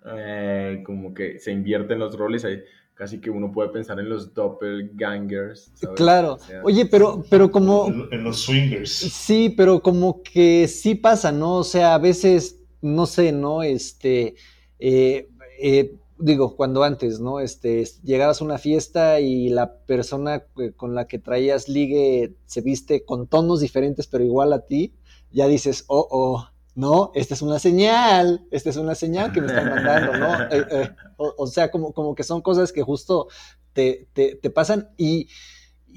[0.06, 2.62] Eh, como que se invierten los roles, ahí
[2.93, 5.71] casi que uno puede pensar en los doppelgangers.
[5.73, 5.95] ¿sabes?
[5.97, 6.34] Claro.
[6.34, 8.89] O sea, Oye, pero, pero como, En, en los swingers.
[8.91, 11.58] Sí, pero como que sí pasa, ¿no?
[11.58, 13.63] O sea, a veces, no sé, ¿no?
[13.63, 14.36] Este,
[14.80, 15.28] eh,
[15.60, 17.39] eh, digo, cuando antes, ¿no?
[17.39, 22.62] Este, llegabas a una fiesta y la persona eh, con la que traías ligue se
[22.62, 24.93] viste con tonos diferentes, pero igual a ti,
[25.32, 29.48] ya dices, oh, oh, no, esta es una señal, esta es una señal que me
[29.48, 30.36] están mandando, ¿no?
[30.52, 33.28] Eh, eh, o, o sea, como, como que son cosas que justo
[33.74, 35.28] te, te, te pasan y...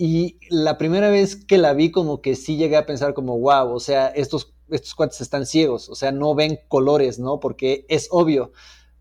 [0.00, 3.74] Y la primera vez que la vi, como que sí llegué a pensar como, wow,
[3.74, 7.40] o sea, estos, estos cuates están ciegos, o sea, no ven colores, ¿no?
[7.40, 8.52] Porque es obvio.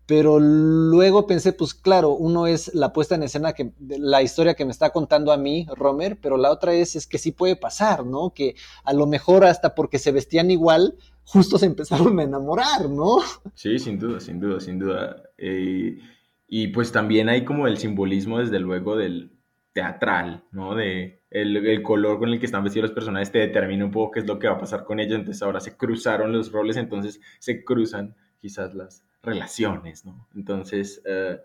[0.06, 4.64] Pero luego pensé, pues claro, uno es la puesta en escena, que la historia que
[4.64, 8.06] me está contando a mí, Romer, pero la otra es, es que sí puede pasar,
[8.06, 8.32] ¿no?
[8.34, 13.18] Que a lo mejor hasta porque se vestían igual, justo se empezaron a enamorar, ¿no?
[13.54, 15.22] Sí, sin duda, sin duda, sin duda.
[15.36, 15.98] Eh,
[16.46, 19.37] y pues también hay como el simbolismo, desde luego, del
[19.78, 20.74] teatral, ¿no?
[20.74, 24.12] De el, el color con el que están vestidos los personajes te determina un poco
[24.12, 25.18] qué es lo que va a pasar con ellos.
[25.18, 30.26] Entonces ahora se cruzaron los roles, entonces se cruzan quizás las relaciones, ¿no?
[30.34, 31.38] Entonces, eh,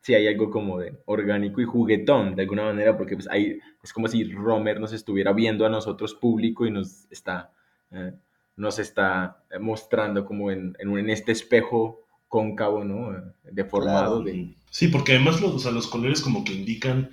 [0.00, 3.92] sí hay algo como de orgánico y juguetón, de alguna manera, porque pues hay, es
[3.92, 7.50] como si Romer nos estuviera viendo a nosotros público y nos está...
[7.90, 8.12] eh,
[8.54, 13.16] nos está mostrando como en, en, un- en este espejo cóncavo, ¿no?
[13.16, 14.22] Eh, Deformado.
[14.22, 14.38] Claro.
[14.38, 17.08] De, Sí, porque además los, o sea, los colores como que indican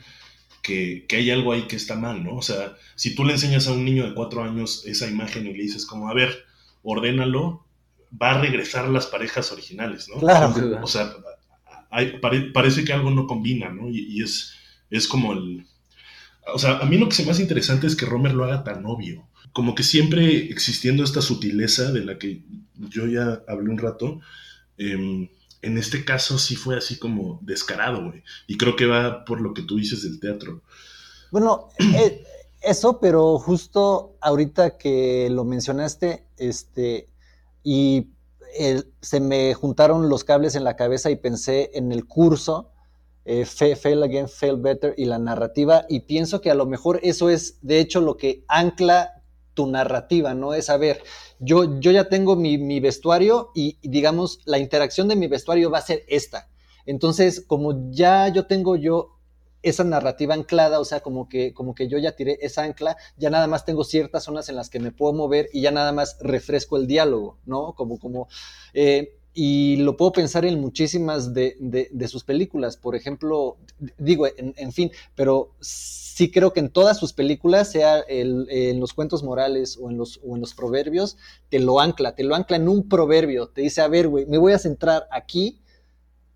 [0.70, 2.36] que, que hay algo ahí que está mal, ¿no?
[2.36, 5.54] O sea, si tú le enseñas a un niño de cuatro años esa imagen y
[5.54, 6.32] le dices como, a ver,
[6.84, 7.66] ordénalo,
[8.22, 10.20] va a regresar las parejas originales, ¿no?
[10.20, 10.54] Claro.
[10.84, 11.14] O sea,
[11.90, 13.90] hay- pare- parece que algo no combina, ¿no?
[13.90, 14.54] Y, y es,
[14.90, 15.66] es como el...
[16.54, 18.64] O sea, a mí lo que se me hace interesante es que Romer lo haga
[18.64, 19.28] tan obvio.
[19.54, 22.42] Como que siempre existiendo esta sutileza de la que
[22.94, 24.20] yo ya hablé un rato,
[24.78, 25.28] em,
[25.62, 28.24] en este caso sí fue así como descarado, güey.
[28.48, 30.62] Y creo que va por lo que tú dices del teatro.
[31.32, 32.24] Bueno, eh,
[32.62, 37.10] eso, pero justo ahorita que lo mencionaste, este,
[37.64, 38.08] y
[39.02, 42.72] se me juntaron los cables en la cabeza y pensé en el curso,
[43.26, 47.00] eh, Fa- Fail Again, Fail Better y la narrativa, y pienso que a lo mejor
[47.04, 49.19] eso es, de hecho, lo que ancla
[49.60, 50.54] tu narrativa, ¿no?
[50.54, 51.04] Es, a ver,
[51.40, 55.80] yo, yo ya tengo mi, vestuario y, y, digamos, la interacción de mi vestuario va
[55.80, 56.48] a ser esta.
[56.86, 59.20] Entonces, como ya yo tengo yo
[59.62, 63.30] esa narrativa anclada, o sea, como que, como que yo ya tiré esa ancla, ya
[63.30, 66.16] nada más tengo ciertas zonas en las que me puedo mover y ya nada más
[66.22, 67.74] refresco el diálogo, ¿no?
[67.74, 68.30] Como, como,
[68.74, 73.56] eh, y lo puedo pensar en muchísimas de, de, sus películas, por ejemplo,
[73.98, 79.24] digo, en, fin, pero sí creo que en todas sus películas, sea en los cuentos
[79.24, 81.16] morales o en los, o en los proverbios,
[81.48, 84.38] te lo ancla, te lo ancla en un proverbio, te dice, a ver, güey, me
[84.38, 85.62] voy a centrar aquí,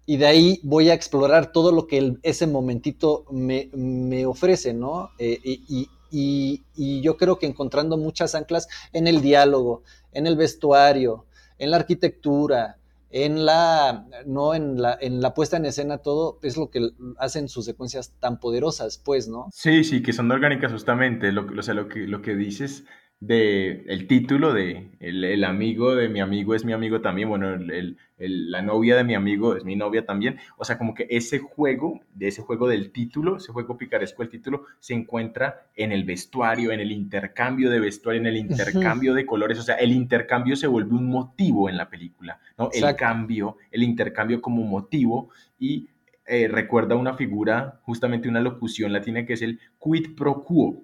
[0.06, 5.10] y de ahí voy a explorar todo lo que ese momentito me, me ofrece, ¿no?
[5.20, 10.38] Eh, y, y, y, yo creo que encontrando muchas anclas en el diálogo, en el
[10.38, 11.26] vestuario,
[11.58, 12.78] en la arquitectura,
[13.14, 17.48] en la, no en la, en la puesta en escena, todo es lo que hacen
[17.48, 19.50] sus secuencias tan poderosas, pues, ¿no?
[19.54, 22.86] Sí, sí, que son orgánicas justamente, lo, o sea, lo que, lo que dices
[23.28, 27.54] de el título de el, el, amigo de mi amigo es mi amigo también, bueno,
[27.54, 31.08] el, el, la novia de mi amigo es mi novia también, o sea, como que
[31.10, 35.94] ese juego, de ese juego del título, ese juego picaresco del título, se encuentra en
[35.94, 39.94] el vestuario, en el intercambio de vestuario, en el intercambio de colores, o sea, el
[39.94, 42.66] intercambio se vuelve un motivo en la película, ¿no?
[42.66, 42.88] Exacto.
[42.88, 45.30] El cambio, el intercambio como motivo.
[45.58, 45.88] Y
[46.26, 50.84] eh, recuerda una figura, justamente una locución latina que es el quid pro quo,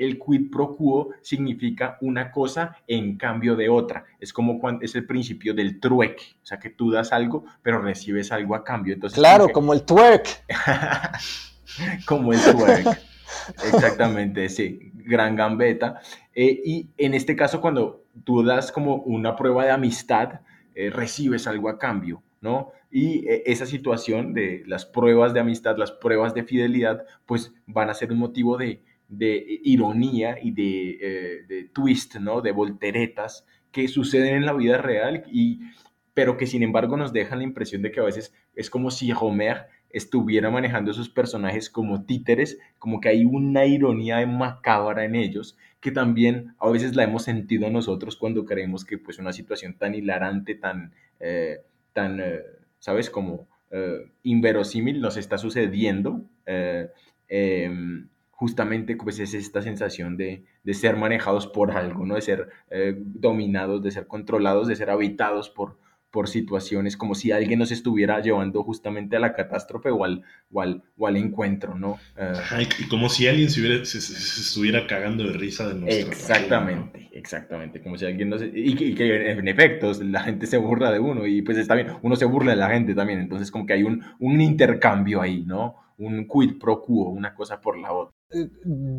[0.00, 4.04] el quid pro quo significa una cosa en cambio de otra.
[4.18, 7.82] Es como cuando es el principio del trueque, o sea que tú das algo, pero
[7.82, 8.94] recibes algo a cambio.
[8.94, 9.52] Entonces, claro, que...
[9.52, 10.44] como el twerk.
[12.06, 12.98] como el twerk.
[13.72, 16.00] Exactamente, sí, gran gambeta.
[16.34, 20.40] Eh, y en este caso, cuando tú das como una prueba de amistad,
[20.74, 22.22] eh, recibes algo a cambio.
[22.40, 22.72] ¿no?
[22.90, 27.90] Y eh, esa situación de las pruebas de amistad, las pruebas de fidelidad, pues van
[27.90, 32.40] a ser un motivo de, de ironía y de, eh, de, twist, ¿no?
[32.40, 35.60] De volteretas que suceden en la vida real, y,
[36.14, 39.10] pero que sin embargo nos dejan la impresión de que a veces es como si
[39.12, 45.58] Homer estuviera manejando esos personajes como títeres, como que hay una ironía macabra en ellos,
[45.80, 49.94] que también a veces la hemos sentido nosotros cuando creemos que pues una situación tan
[49.96, 52.42] hilarante, tan, eh, tan eh,
[52.78, 53.10] ¿sabes?
[53.10, 53.48] Como
[54.24, 56.24] inverosímil nos está sucediendo.
[58.40, 62.14] Justamente pues es esta sensación de, de, ser manejados por algo, ¿no?
[62.14, 62.48] De ser
[62.96, 65.76] dominados, de ser controlados, de ser habitados por,
[66.10, 70.22] por situaciones como si alguien nos estuviera llevando justamente a la catástrofe o al,
[70.52, 71.92] o al, encuentro, ¿no?
[72.16, 77.08] Uh, y como si alguien se, hubiera, se, estuviera cagando de risa de nuestra Exactamente,
[77.12, 80.98] exactamente, como si alguien no se, y, que en efecto la gente se burla de
[80.98, 83.74] uno y pues está bien, uno se burla de la gente también, entonces como que
[83.74, 85.76] hay un, un intercambio ahí, ¿no?
[85.98, 88.19] Un quid pro quo, una cosa por la otra.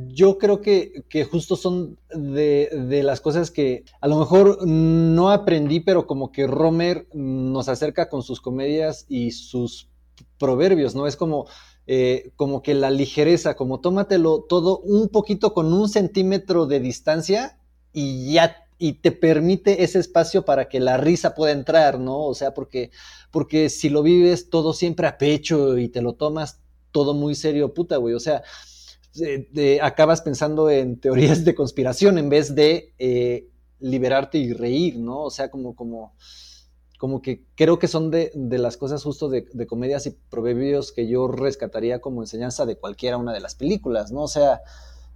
[0.09, 5.31] Yo creo que, que justo son de, de, las cosas que a lo mejor no
[5.31, 9.89] aprendí, pero como que Romer nos acerca con sus comedias y sus
[10.37, 11.07] proverbios, ¿no?
[11.07, 11.47] Es como,
[11.87, 17.57] eh, como que la ligereza, como tómatelo todo un poquito con un centímetro de distancia
[17.93, 22.25] y ya y te permite ese espacio para que la risa pueda entrar, ¿no?
[22.25, 22.89] O sea, porque,
[23.29, 26.59] porque si lo vives todo siempre a pecho y te lo tomas
[26.91, 28.41] todo muy serio, puta, güey, o sea,
[29.81, 33.47] acabas pensando en teorías de conspiración en vez de eh,
[33.79, 35.21] liberarte y reír, ¿no?
[35.21, 36.15] O sea, como, como,
[36.97, 40.91] como que creo que son de, de las cosas justo de, de, comedias y proverbios
[40.91, 44.21] que yo rescataría como enseñanza de cualquiera una de las películas, ¿no?
[44.21, 44.61] O sea,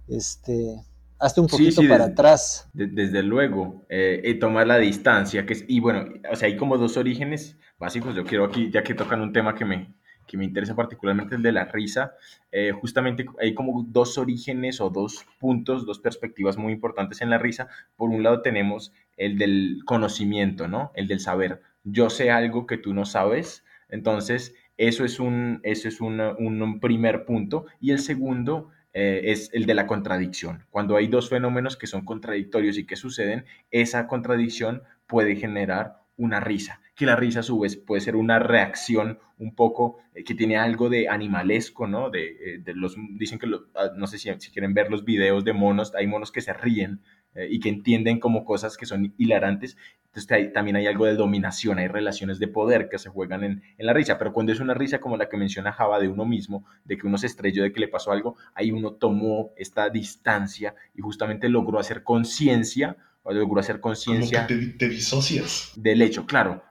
[0.08, 0.82] este,
[1.18, 2.68] hazte un poquito para atrás.
[2.72, 6.78] desde luego, eh, y tomar la distancia, que es, y bueno, o sea, hay como
[6.78, 9.94] dos orígenes básicos, yo quiero aquí, ya que tocan un tema que me,
[10.26, 12.12] que me interesa particularmente el de la risa.
[12.52, 17.38] Eh, justamente hay como dos orígenes o dos puntos, dos perspectivas muy importantes en la
[17.38, 17.68] risa.
[17.96, 20.92] Por un lado tenemos el del conocimiento, ¿no?
[20.94, 21.62] El del saber.
[21.84, 27.24] Yo sé algo que tú no sabes, entonces eso es un, eso es un primer
[27.24, 27.66] punto.
[27.80, 30.64] Y el segundo eh, es el de la contradicción.
[30.70, 36.40] Cuando hay dos fenómenos que son contradictorios y que suceden, esa contradicción puede generar una
[36.40, 40.34] risa, que la risa a su vez puede ser una reacción un poco eh, que
[40.34, 42.08] tiene algo de animalesco, ¿no?
[42.10, 45.52] De, eh, los, dicen que, ah, no sé si, si, quieren ver los videos de
[45.52, 47.02] monos, hay monos que se ríen
[47.34, 51.78] eh, y que entienden como cosas que son hilarantes, entonces también hay algo de dominación,
[51.78, 54.72] hay relaciones de poder que se juegan en, en, la risa, pero cuando es una
[54.72, 57.74] risa como la que menciona Java de uno mismo, de que uno se estrelló, de
[57.74, 62.96] que le pasó algo, ahí uno tomó esta distancia y justamente logró hacer conciencia
[63.34, 64.46] logro hacer conciencia.
[64.46, 65.72] Te, te, disocias.
[65.74, 66.62] Del hecho, claro,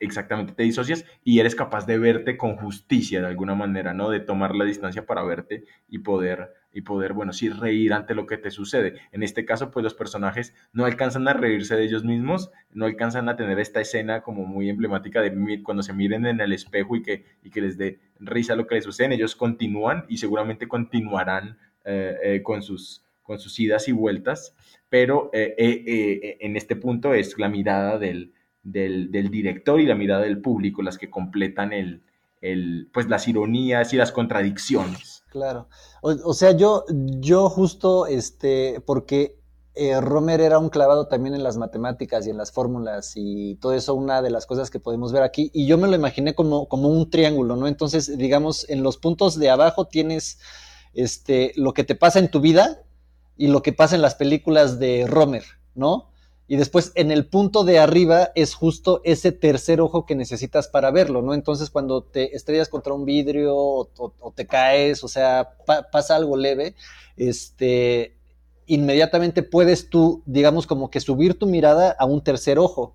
[0.00, 4.10] exactamente, te disocias y eres capaz de verte con justicia de alguna manera, ¿no?
[4.10, 8.26] De tomar la distancia para verte y poder, y poder, bueno, sí reír ante lo
[8.26, 8.94] que te sucede.
[9.12, 13.28] En este caso, pues los personajes no alcanzan a reírse de ellos mismos, no alcanzan
[13.28, 17.02] a tener esta escena como muy emblemática de cuando se miren en el espejo y
[17.02, 21.58] que, y que les dé risa lo que les sucede, ellos continúan y seguramente continuarán
[21.84, 24.54] eh, eh, con sus con sus idas y vueltas,
[24.90, 28.34] pero eh, en este punto es la mirada del,
[28.64, 32.02] del, director y la mirada del público las que completan el,
[32.40, 35.22] el, pues las ironías y las contradicciones.
[35.30, 35.68] Claro.
[36.02, 39.38] O, sea, yo, yo justo, este, porque
[40.00, 43.94] Romer era un clavado también en las matemáticas y en las fórmulas y todo eso,
[43.94, 46.88] una de las cosas que podemos ver aquí, y yo me lo imaginé como, como
[46.88, 47.66] un triángulo, ¿no?
[47.66, 50.38] Entonces, digamos, en los puntos de abajo tienes
[50.94, 52.84] este, lo que te pasa en tu vida,
[53.36, 56.10] y lo que pasa en las películas de Romer, ¿no?
[56.46, 60.90] Y después en el punto de arriba es justo ese tercer ojo que necesitas para
[60.90, 61.32] verlo, ¿no?
[61.32, 65.56] Entonces cuando te estrellas contra un vidrio o, te caes, o sea,
[65.90, 66.74] pasa algo leve,
[67.16, 68.14] este,
[68.66, 72.94] inmediatamente puedes tú, digamos, como que subir tu mirada a un tercer ojo.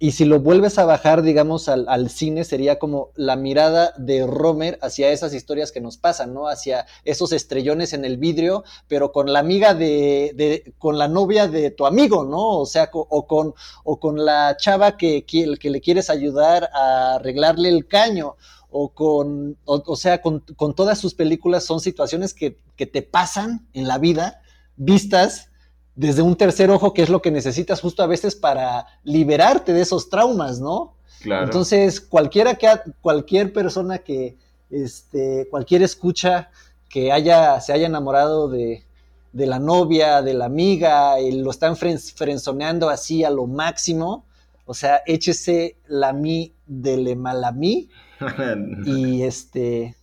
[0.00, 4.78] Y si lo vuelves a bajar, digamos, al, cine, sería como la mirada de Romer
[4.82, 6.48] hacia esas historias que nos pasan, ¿no?
[6.48, 11.70] Hacia esos estrellones en el vidrio, pero con la amiga de, con la novia de
[11.70, 12.58] tu amigo, ¿no?
[12.58, 13.54] O sea, o con,
[13.84, 18.36] o con la chava que, que, le quieres ayudar a arreglarle el caño,
[18.70, 20.42] o con, o, sea, con,
[20.74, 24.42] todas sus películas son situaciones que, que te pasan en la vida,
[24.76, 25.50] vistas
[25.96, 29.82] desde un tercer ojo, que es lo que necesitas justo a veces para liberarte de
[29.82, 30.94] esos traumas, ¿no?
[31.22, 31.44] Claro.
[31.44, 32.68] Entonces, cualquiera que,
[33.00, 34.36] cualquier persona que,
[34.70, 36.50] este, cualquier escucha
[36.88, 38.84] que haya, se haya enamorado de,
[39.32, 44.24] la novia, de la amiga, y lo están frenzoneando así a lo máximo,
[44.66, 47.90] O sea, échese la mi de le malamí
[48.86, 49.94] y este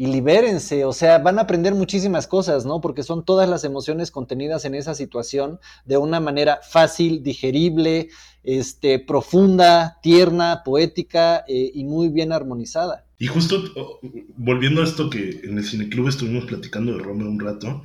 [0.00, 2.80] y libérense, o sea, van a aprender muchísimas cosas, ¿no?
[2.80, 8.08] Porque son todas las emociones contenidas en esa situación de una manera fácil, digerible,
[8.42, 13.04] este, profunda, tierna, poética eh, y muy bien armonizada.
[13.18, 14.00] Y justo oh,
[14.38, 17.82] volviendo a esto que en el cineclub estuvimos platicando de Roma un rato,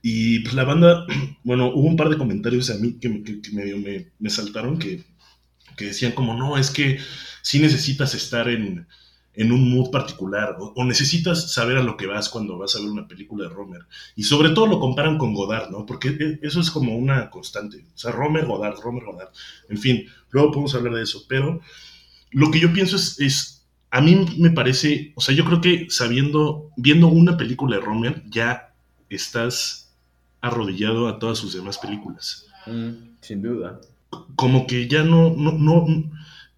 [0.00, 1.04] y pues la banda,
[1.44, 4.78] bueno, hubo un par de comentarios a mí que, que, que medio me, me saltaron
[4.78, 5.04] que,
[5.76, 6.98] que decían como, no, es que
[7.42, 8.86] sí necesitas estar en,
[9.36, 12.80] en un mood particular o, o, necesitas saber a lo que vas cuando vas a
[12.80, 13.82] ver una película de Romer.
[14.16, 15.84] Y sobre todo lo comparan con Godard, ¿no?
[15.84, 17.84] Porque e, eso es como una constante.
[17.94, 19.28] O sea, Romer, Godard, Romer, Godard.
[19.68, 21.24] En fin, luego podemos hablar de eso.
[21.28, 21.60] Pero
[22.30, 25.86] lo que yo pienso es, es a mí me parece, o sea, yo creo que
[25.90, 28.74] sabiendo, viendo una película de Romer, ya
[29.10, 29.94] estás
[30.40, 32.46] arrodillado a todas sus demás películas.
[32.66, 33.80] Mm, sin duda.
[34.34, 35.86] Como que ya no, no, no,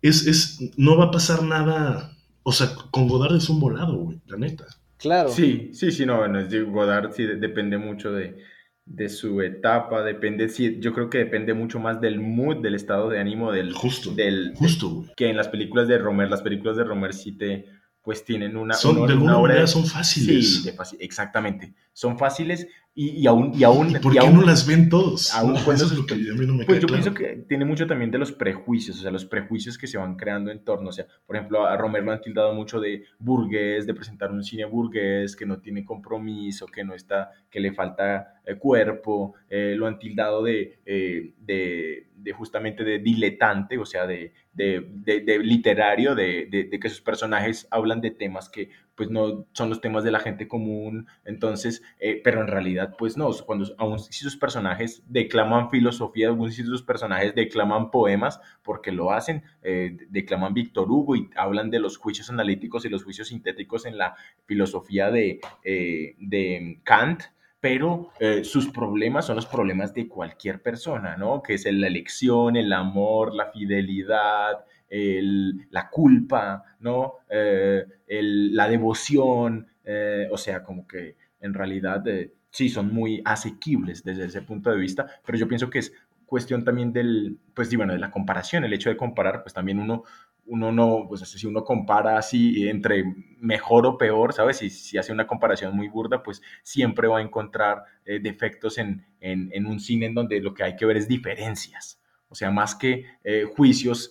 [0.00, 2.17] es, es, no va a pasar nada
[2.48, 4.64] o sea, con Godard es un volado, güey, la neta.
[4.96, 5.28] Claro.
[5.28, 6.40] Sí, sí, sí, no, bueno,
[6.70, 8.38] Godard sí depende mucho de,
[8.86, 13.10] de su etapa, depende, sí, yo creo que depende mucho más del mood, del estado
[13.10, 13.74] de ánimo del...
[13.74, 15.10] Justo, del, justo, güey.
[15.14, 17.66] Que en las películas de Romer, las películas de Romer sí te,
[18.00, 18.72] pues tienen una...
[18.72, 20.62] Son, una, de alguna una manera son fáciles.
[20.62, 21.74] Sí, de exactamente.
[21.98, 23.50] Son fáciles y, y aún...
[23.52, 25.34] Y, aún, ¿Y por y qué aún, no las ven todos?
[25.34, 27.02] Aún no, cuando, eso es lo que a mí no me Pues yo claro.
[27.02, 30.14] pienso que tiene mucho también de los prejuicios, o sea, los prejuicios que se van
[30.14, 33.84] creando en torno, o sea, por ejemplo, a Romer lo han tildado mucho de burgués,
[33.84, 38.40] de presentar un cine burgués, que no tiene compromiso, que no está, que le falta
[38.46, 44.06] eh, cuerpo, eh, lo han tildado de, eh, de, de, justamente de diletante, o sea,
[44.06, 49.70] de, de, de literario, de, que sus personajes hablan de temas que pues no son
[49.70, 54.00] los temas de la gente común, entonces, eh, pero en realidad pues no, cuando aún
[54.00, 59.96] si sus personajes declaman filosofía, aún si sus personajes declaman poemas, porque lo hacen, eh,
[60.10, 64.16] declaman Víctor Hugo y hablan de los juicios analíticos y los juicios sintéticos en la
[64.46, 67.22] filosofía de, eh, de Kant,
[67.60, 68.10] pero
[68.44, 71.42] sus problemas son los problemas de cualquier persona, ¿no?
[71.42, 77.14] Que es la elección, el amor, la fidelidad, el, la culpa, ¿no?
[77.28, 83.22] Eh, el, la devoción, eh, o sea, como que en realidad eh, sí son muy
[83.24, 85.92] asequibles desde ese punto de vista, pero yo pienso que es
[86.26, 90.04] cuestión también del, pues, bueno, de la comparación, el hecho de comparar, pues también uno,
[90.44, 93.04] uno no, pues si uno compara así entre
[93.38, 94.58] mejor o peor, ¿sabes?
[94.58, 99.06] Si, si hace una comparación muy burda, pues siempre va a encontrar eh, defectos en,
[99.20, 102.50] en, en, un cine en donde lo que hay que ver es diferencias, o sea,
[102.50, 104.10] más que eh, juicios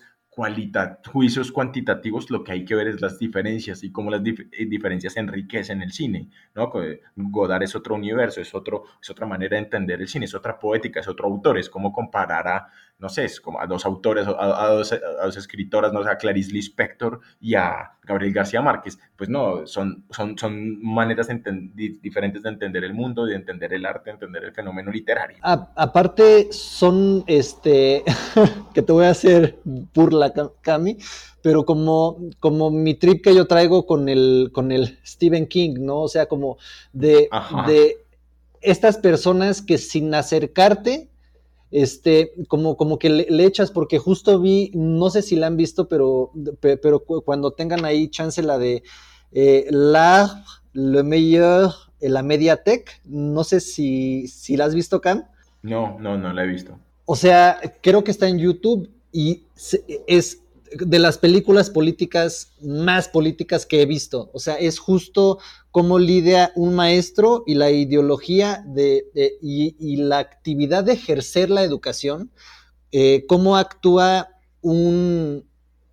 [1.11, 5.17] juicios cuantitativos, lo que hay que ver es las diferencias y cómo las dif diferencias
[5.17, 6.71] enriquecen el cine, ¿no?
[7.15, 10.59] Godard es otro universo, es, otro, es otra manera de entender el cine, es otra
[10.59, 12.67] poética, es otro autor, es como comparar a,
[12.99, 16.09] no sé, es como a dos autores, a, a, dos, a dos, escritoras, no sé,
[16.09, 18.97] a Clarice Lispector y a Gabriel García Márquez.
[19.15, 21.27] Pues no, son, son, son maneras
[21.75, 25.37] diferentes de entender el mundo, de entender el arte, de entender el fenómeno literario.
[25.43, 28.03] A, aparte, son, este,
[28.73, 29.59] que te voy a hacer
[29.93, 30.97] burla, Cami,
[31.43, 36.01] pero como, como mi trip que yo traigo con el, con el Stephen King, ¿no?
[36.01, 36.57] O sea, como
[36.93, 37.29] de,
[37.67, 37.97] de
[38.61, 41.09] estas personas que sin acercarte,
[41.71, 45.57] este, como, como que le, le, echas, porque justo vi, no sé si la han
[45.57, 48.83] visto, pero, pero cuando tengan ahí chance la de
[49.31, 50.43] eh, La,
[50.73, 55.25] Le Meilleur, la Mediatek, no sé si, si la has visto, Cam.
[55.61, 56.77] No, no, no la he visto.
[57.05, 59.43] O sea, creo que está en YouTube y
[60.07, 64.29] es de las películas políticas más políticas que he visto.
[64.33, 65.39] O sea, es justo
[65.71, 69.05] cómo lidia un maestro y la ideología de,
[69.41, 72.31] y, la actividad de ejercer la educación,
[72.91, 74.29] eh, cómo actúa
[74.61, 75.45] un,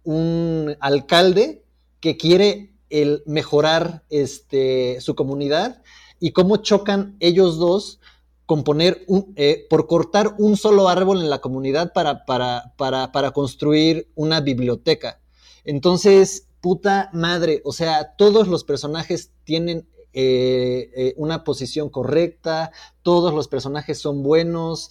[0.04, 1.64] un, alcalde
[2.00, 5.82] que quiere el mejorar este, su comunidad
[6.20, 8.00] y cómo chocan ellos dos
[8.46, 14.40] con poner un, eh, por cortar un solo árbol en la comunidad para, construir una
[14.40, 15.20] biblioteca.
[15.64, 22.70] Entonces, puta madre, o sea, todos los personajes tienen eh, eh, una posición correcta,
[23.02, 24.90] todos los personajes son buenos,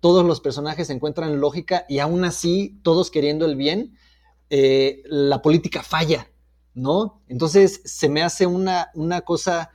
[0.00, 3.96] todos los personajes encuentran lógica y aún así, todos queriendo el bien,
[4.50, 6.30] la política falla,
[6.74, 7.22] ¿no?
[7.28, 9.70] Entonces se me hace una, una cosa,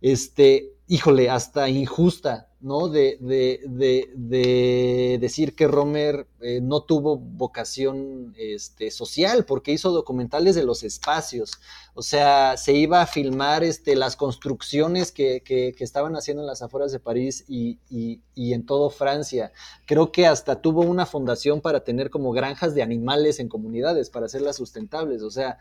[0.00, 2.88] este, híjole, hasta injusta, ¿no?
[2.88, 9.92] De, de, de, de decir que Romer eh, no tuvo vocación este, social porque hizo
[9.92, 11.52] documentales de los espacios.
[11.94, 16.48] O sea, se iba a filmar este, las construcciones que, que, que estaban haciendo en
[16.48, 19.52] las afueras de París y, y, y, en todo Francia.
[19.86, 24.26] Creo que hasta tuvo una fundación para tener como granjas de animales en comunidades, para
[24.26, 25.22] hacerlas sustentables.
[25.22, 25.58] O sea,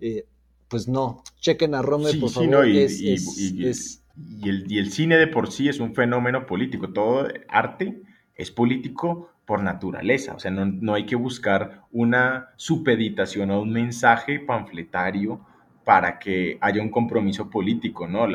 [0.00, 0.26] eh,
[0.68, 2.50] pues no, chequen a Romer, Sí, por sí, favor.
[2.50, 4.48] no, y- es- y- es- y- es- Y
[4.78, 6.92] el, cine de por sí es un fenómeno político.
[6.92, 8.02] Todo arte
[8.34, 10.34] es político por naturaleza.
[10.34, 15.44] O sea, no, hay que buscar una supeditación a un mensaje panfletario
[15.84, 18.26] para que haya un compromiso político, ¿no?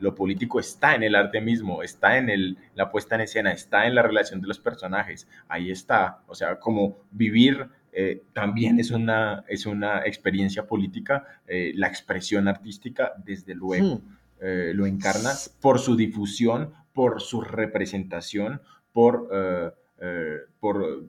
[0.00, 3.94] Lo político está en el arte mismo, está en la puesta en escena, está en
[3.94, 5.28] la relación de los personajes.
[5.48, 6.22] Ahí está.
[6.26, 12.48] O sea, como vivir eh, también es una, es una experiencia política, eh, la expresión
[12.48, 14.23] artística, desde luego Hmm.
[14.40, 18.60] Eh, lo encarna por su difusión, por su representación,
[18.92, 19.70] por, eh,
[20.00, 21.08] eh, por,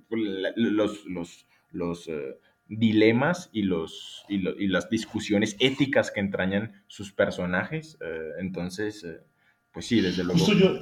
[0.56, 1.06] los,
[1.72, 2.10] los,
[2.68, 7.98] dilemas y, los, y, y las discusiones éticas que entrañan sus personajes.
[8.40, 9.06] entonces,
[9.72, 10.40] pues sí, desde luego.
[10.40, 10.80] Justo yo,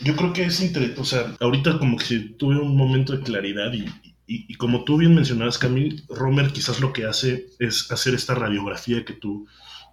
[0.00, 3.72] yo creo que es interesante, o sea, ahorita como que tuve un momento de claridad
[3.72, 3.84] y,
[4.28, 8.34] y- y como tú bien mencionabas, Camille, Romer quizás lo que hace es hacer esta
[8.34, 9.46] radiografía que tú,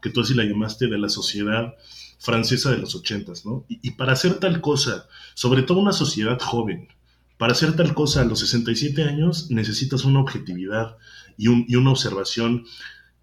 [0.03, 1.75] que tú así la llamaste de la sociedad
[2.19, 3.65] francesa de los ochentas, ¿no?
[3.69, 6.89] Y, para hacer tal cosa, sobre todo una sociedad joven,
[7.37, 10.97] para hacer tal cosa a los 67 años necesitas una objetividad
[11.37, 12.65] y, un- y una observación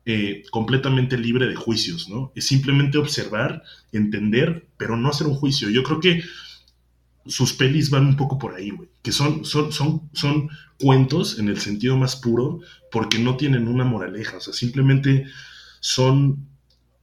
[0.07, 2.33] eh, completamente libre de juicios, ¿no?
[2.35, 3.63] Es simplemente observar
[3.93, 5.71] entender, pero no hacer un juicio.
[5.71, 6.23] Yo creo que
[7.27, 8.89] sus pelis van un poco por ahí, güey.
[9.03, 12.61] Que son, son, son, son cuentos en el sentido más puro
[12.91, 14.39] porque no tienen una moraleja.
[14.39, 15.27] O sea, simplemente
[15.81, 16.49] son...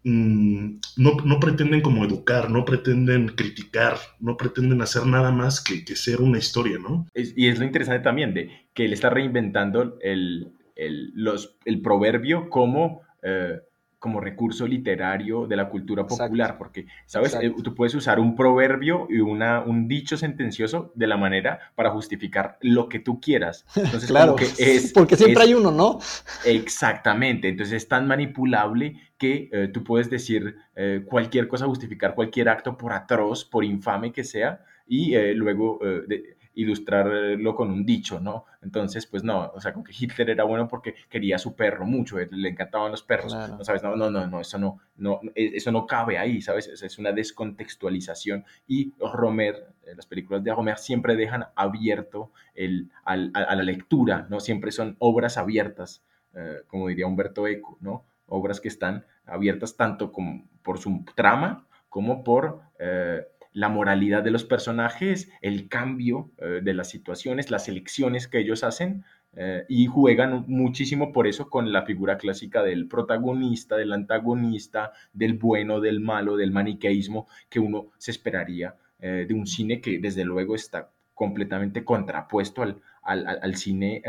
[0.08, 5.84] mm, no, no pretenden como educar, no pretenden criticar, no pretenden hacer nada más que,
[5.84, 7.08] que ser una historia, ¿no?
[7.14, 12.50] Y es lo interesante también de que él está reinventando el, el, los, el proverbio
[12.50, 13.60] como, eh,
[14.00, 16.26] como recurso literario de la cultura Exacto.
[16.26, 17.34] popular, porque, ¿sabes?
[17.34, 17.60] Exacto.
[17.60, 21.90] Eh, Tú puedes usar un proverbio y una, un dicho sentencioso de la manera para
[21.90, 23.66] justificar lo que tú quieras.
[23.76, 26.00] Entonces, Claro, que es, porque siempre es- hay uno, ¿no?
[26.46, 32.50] Exactamente, entonces es tan manipulable que eh, tú puedes decir eh, cualquier cosa, justificar cualquier
[32.50, 38.20] acto por atroz, por infame que sea, y eh, luego de- ilustrarlo con un dicho,
[38.20, 38.46] ¿no?
[38.62, 41.86] Entonces, pues no, o sea, como que Hitler era bueno porque quería a su perro
[41.86, 43.58] mucho, eh, le encantaban los perros, Claro.
[43.58, 43.84] ¿no sabes?
[43.84, 46.68] No, no, no, no, eso no, no, eh, eso no cabe ahí, ¿sabes?
[46.68, 53.32] Es, una descontextualización y Romer, eh, las películas de Romer siempre dejan abierto el, al-
[53.34, 54.40] a, a la lectura, ¿no?
[54.40, 56.04] Siempre son obras abiertas
[56.36, 58.06] eh, como diría Humberto Eco, ¿no?
[58.28, 63.26] Obras que están abiertas tanto como por su trama como por eh,
[63.58, 68.64] la moralidad de los personajes, el cambio eh, de las situaciones, las elecciones que ellos
[68.64, 69.04] hacen
[69.36, 75.34] eh, y juegan muchísimo por eso con la figura clásica del protagonista, del antagonista, del
[75.34, 80.24] bueno, del malo, del maniqueísmo que uno se esperaría eh, de un cine que desde
[80.24, 84.04] luego está completamente contrapuesto al, al, al- cine,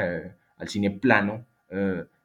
[0.58, 1.46] al cine plano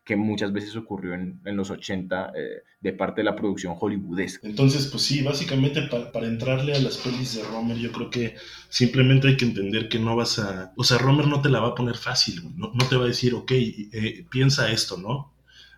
[0.05, 4.45] que muchas veces ocurrió en, en los 80 eh, de parte de la producción hollywoodesca.
[4.47, 8.35] Entonces, pues sí, básicamente pa- para entrarle a las pelis de Romer, yo creo que
[8.69, 10.73] simplemente hay que entender que no vas a...
[10.75, 12.41] O sea, Romer no te la va a poner fácil.
[12.57, 15.33] No, no te va a decir, ok, eh, piensa esto, ¿no?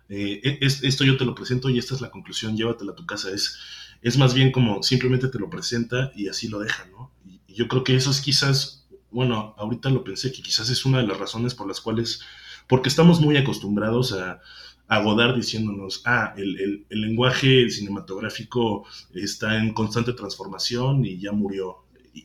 [0.08, 3.06] Eh, es- esto yo te lo presento y esta es la conclusión, llévatela a tu
[3.06, 3.30] casa.
[3.30, 3.58] Es,
[4.02, 7.12] es más bien como simplemente te lo presenta y así lo deja, ¿no?
[7.24, 10.98] Y yo creo que eso es quizás, bueno, ahorita lo pensé, que quizás es una
[10.98, 12.20] de las razones por las cuales,
[12.68, 14.40] porque estamos muy acostumbrados a,
[14.88, 14.98] a
[15.36, 21.84] diciéndonos, ah, el, el- lenguaje cinematográfico está en constante transformación y ya murió.
[22.14, 22.20] Y,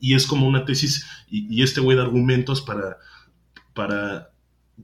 [0.00, 2.98] y- es como una tesis y, y este güey de argumentos para,
[3.74, 4.30] para,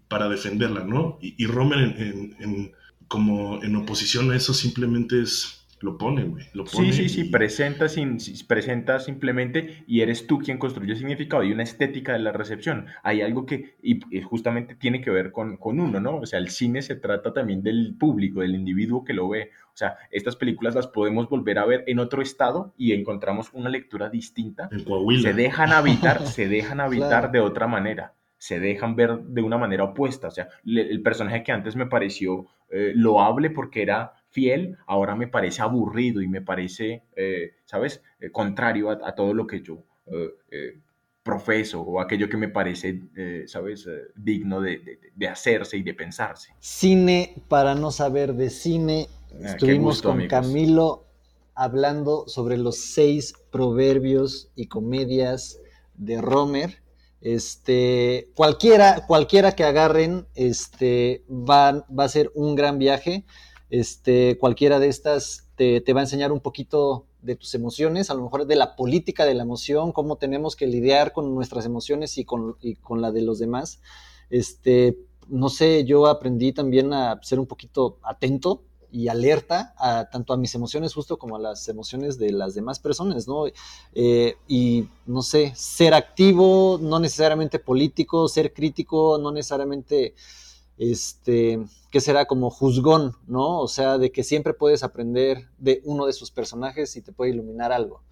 [0.09, 1.19] para defenderla, ¿no?
[1.21, 2.73] Y, Romer en- en-
[3.09, 6.93] como en oposición a eso simplemente es, lo pone, güey, lo pone.
[6.93, 10.99] Sí, sí, sí, y- presenta, sin, si- presenta simplemente y eres tú quien construye el
[10.99, 12.87] significado y una estética de la recepción.
[13.03, 16.17] Hay algo que y, y justamente tiene que ver con, con uno, ¿no?
[16.19, 19.51] O sea, el cine se trata también del público, del individuo que lo ve.
[19.73, 23.71] O sea, estas películas las podemos volver a ver en otro estado y encontramos una
[23.71, 25.23] lectura distinta en Coahuila.
[25.31, 27.33] se dejan habitar, se dejan habitar Claro.
[27.33, 30.29] de otra manera, se dejan ver de una manera opuesta.
[30.29, 35.15] O sea, le- el personaje que antes me pareció eh, loable porque era fiel, ahora
[35.17, 39.61] me parece aburrido y me parece, eh, ¿sabes?, Eh, contrario a, a todo lo que
[39.63, 39.83] yo
[40.51, 40.81] eh,
[41.23, 43.01] profeso o aquello que me parece,
[43.47, 46.51] ¿sabes?, digno de, de- de hacerse y de pensarse.
[46.61, 49.09] Cine para no saber de cine.
[49.45, 50.31] Ah, Estuvimos gusto, con amigos.
[50.31, 51.05] Camilo
[51.55, 55.59] hablando sobre los seis proverbios y comedias
[55.95, 56.83] de Romer.
[57.21, 63.25] Este, cualquiera, cualquiera que agarren, este, va, va a ser un gran viaje.
[63.71, 68.23] Este, cualquiera de estas te, va a enseñar un poquito de tus emociones, a lo
[68.23, 72.25] mejor de la política de la emoción, cómo tenemos que lidiar con nuestras emociones y
[72.25, 73.81] con, y con la de los demás.
[74.31, 74.99] Este,
[75.29, 80.37] no sé, yo aprendí también a ser un poquito atento y alerta a, tanto a
[80.37, 83.45] mis emociones justo como a las emociones de las demás personas, ¿no?
[83.95, 90.15] Eh, y no sé, ser activo, no necesariamente político, ser crítico, no necesariamente,
[90.77, 91.61] este,
[91.91, 93.59] que será como juzgón, ¿no?
[93.61, 97.33] O sea, de que siempre puedes aprender de uno de sus personajes y te puede
[97.33, 98.03] iluminar algo.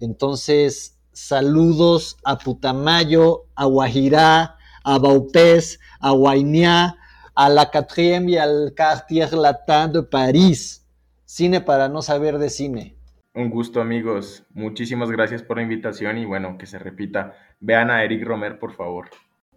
[0.00, 6.96] Entonces, saludos a Putamayo, a Guajirá, a Baupés, a Guainía,
[7.34, 10.86] a la Quatrième y al Quartier Latin de París.
[11.24, 12.96] Cine para no saber de cine.
[13.34, 17.34] Un gusto amigos, muchísimas gracias por la invitación y bueno, que se repita.
[17.60, 19.08] Vean a Eric Romer, por favor.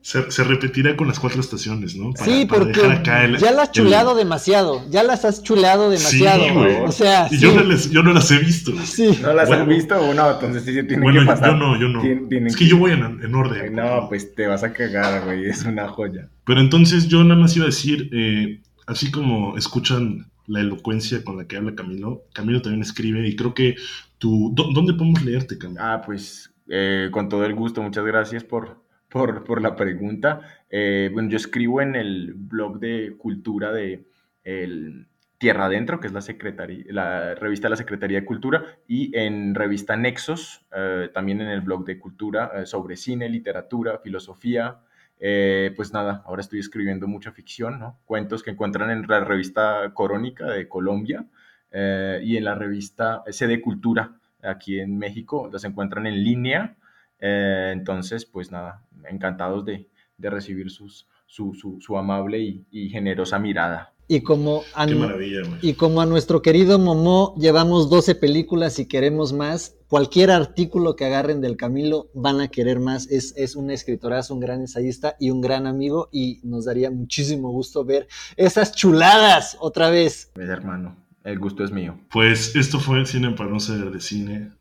[0.07, 2.11] Se, se repetirá con las cuatro estaciones, ¿no?
[2.13, 5.25] Para- sí, para porque dejar acá el- ya las has el- chuleado demasiado, ya las
[5.25, 6.43] has chuleado demasiado.
[6.43, 6.75] Sí, güey.
[6.83, 8.71] o sea, Y sí, yo, no les- yo no las he visto.
[8.83, 9.17] sí.
[9.23, 9.63] ¿No las Bueno.
[9.63, 10.29] han visto o no?
[10.33, 11.49] Entonces sí se tienen Bueno, que yo, pasar.
[11.49, 12.01] yo no, yo no.
[12.01, 13.73] Tienen es que yo voy en, en orden.
[13.73, 16.29] No, pues te vas a cagar, güey, es una joya.
[16.45, 21.35] Pero entonces yo nada más iba a decir, eh, así como escuchan la elocuencia con
[21.37, 23.73] la que habla Camilo, Camilo también escribe y creo que
[24.19, 25.81] tú, ¿dó- ¿dónde podemos leerte, Camilo?
[25.83, 28.84] Ah, pues eh, con todo el gusto, muchas gracias por,
[29.15, 30.41] por, por la pregunta.
[30.69, 34.03] Eh, bueno, yo escribo en el blog de cultura de
[34.43, 35.07] el
[35.37, 39.55] Tierra Adentro, que es la, secretaría, la revista de la Secretaría de Cultura, y en
[39.55, 44.79] revista Nexos, eh, también en el blog de cultura eh, sobre cine, literatura, filosofía.
[45.17, 47.97] Eh, pues nada, ahora estoy escribiendo mucha ficción, ¿no?
[48.03, 51.25] Cuentos que encuentran en la revista Corónica de Colombia
[51.71, 56.75] eh, y en la revista CD Cultura aquí en México, las encuentran en línea.
[57.19, 62.89] Eh, entonces, pues nada, encantados de, de recibir sus, su, su, su amable y, y
[62.89, 63.91] generosa mirada.
[64.07, 65.59] Y como a, Qué nu- maravilla, güey.
[65.63, 71.05] y como a nuestro querido Momo llevamos 12 películas y queremos más, cualquier artículo que
[71.05, 73.07] agarren del Camilo van a querer más.
[73.09, 77.49] Es, es un escritorazo, un gran ensayista y un gran amigo y nos daría muchísimo
[77.49, 78.07] gusto ver
[78.37, 80.31] esas chuladas otra vez.
[80.35, 81.97] Mi hermano, el gusto es mío.
[82.11, 84.51] Pues esto fue Cine para no saber de cine.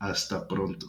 [0.00, 0.86] Hasta pronto.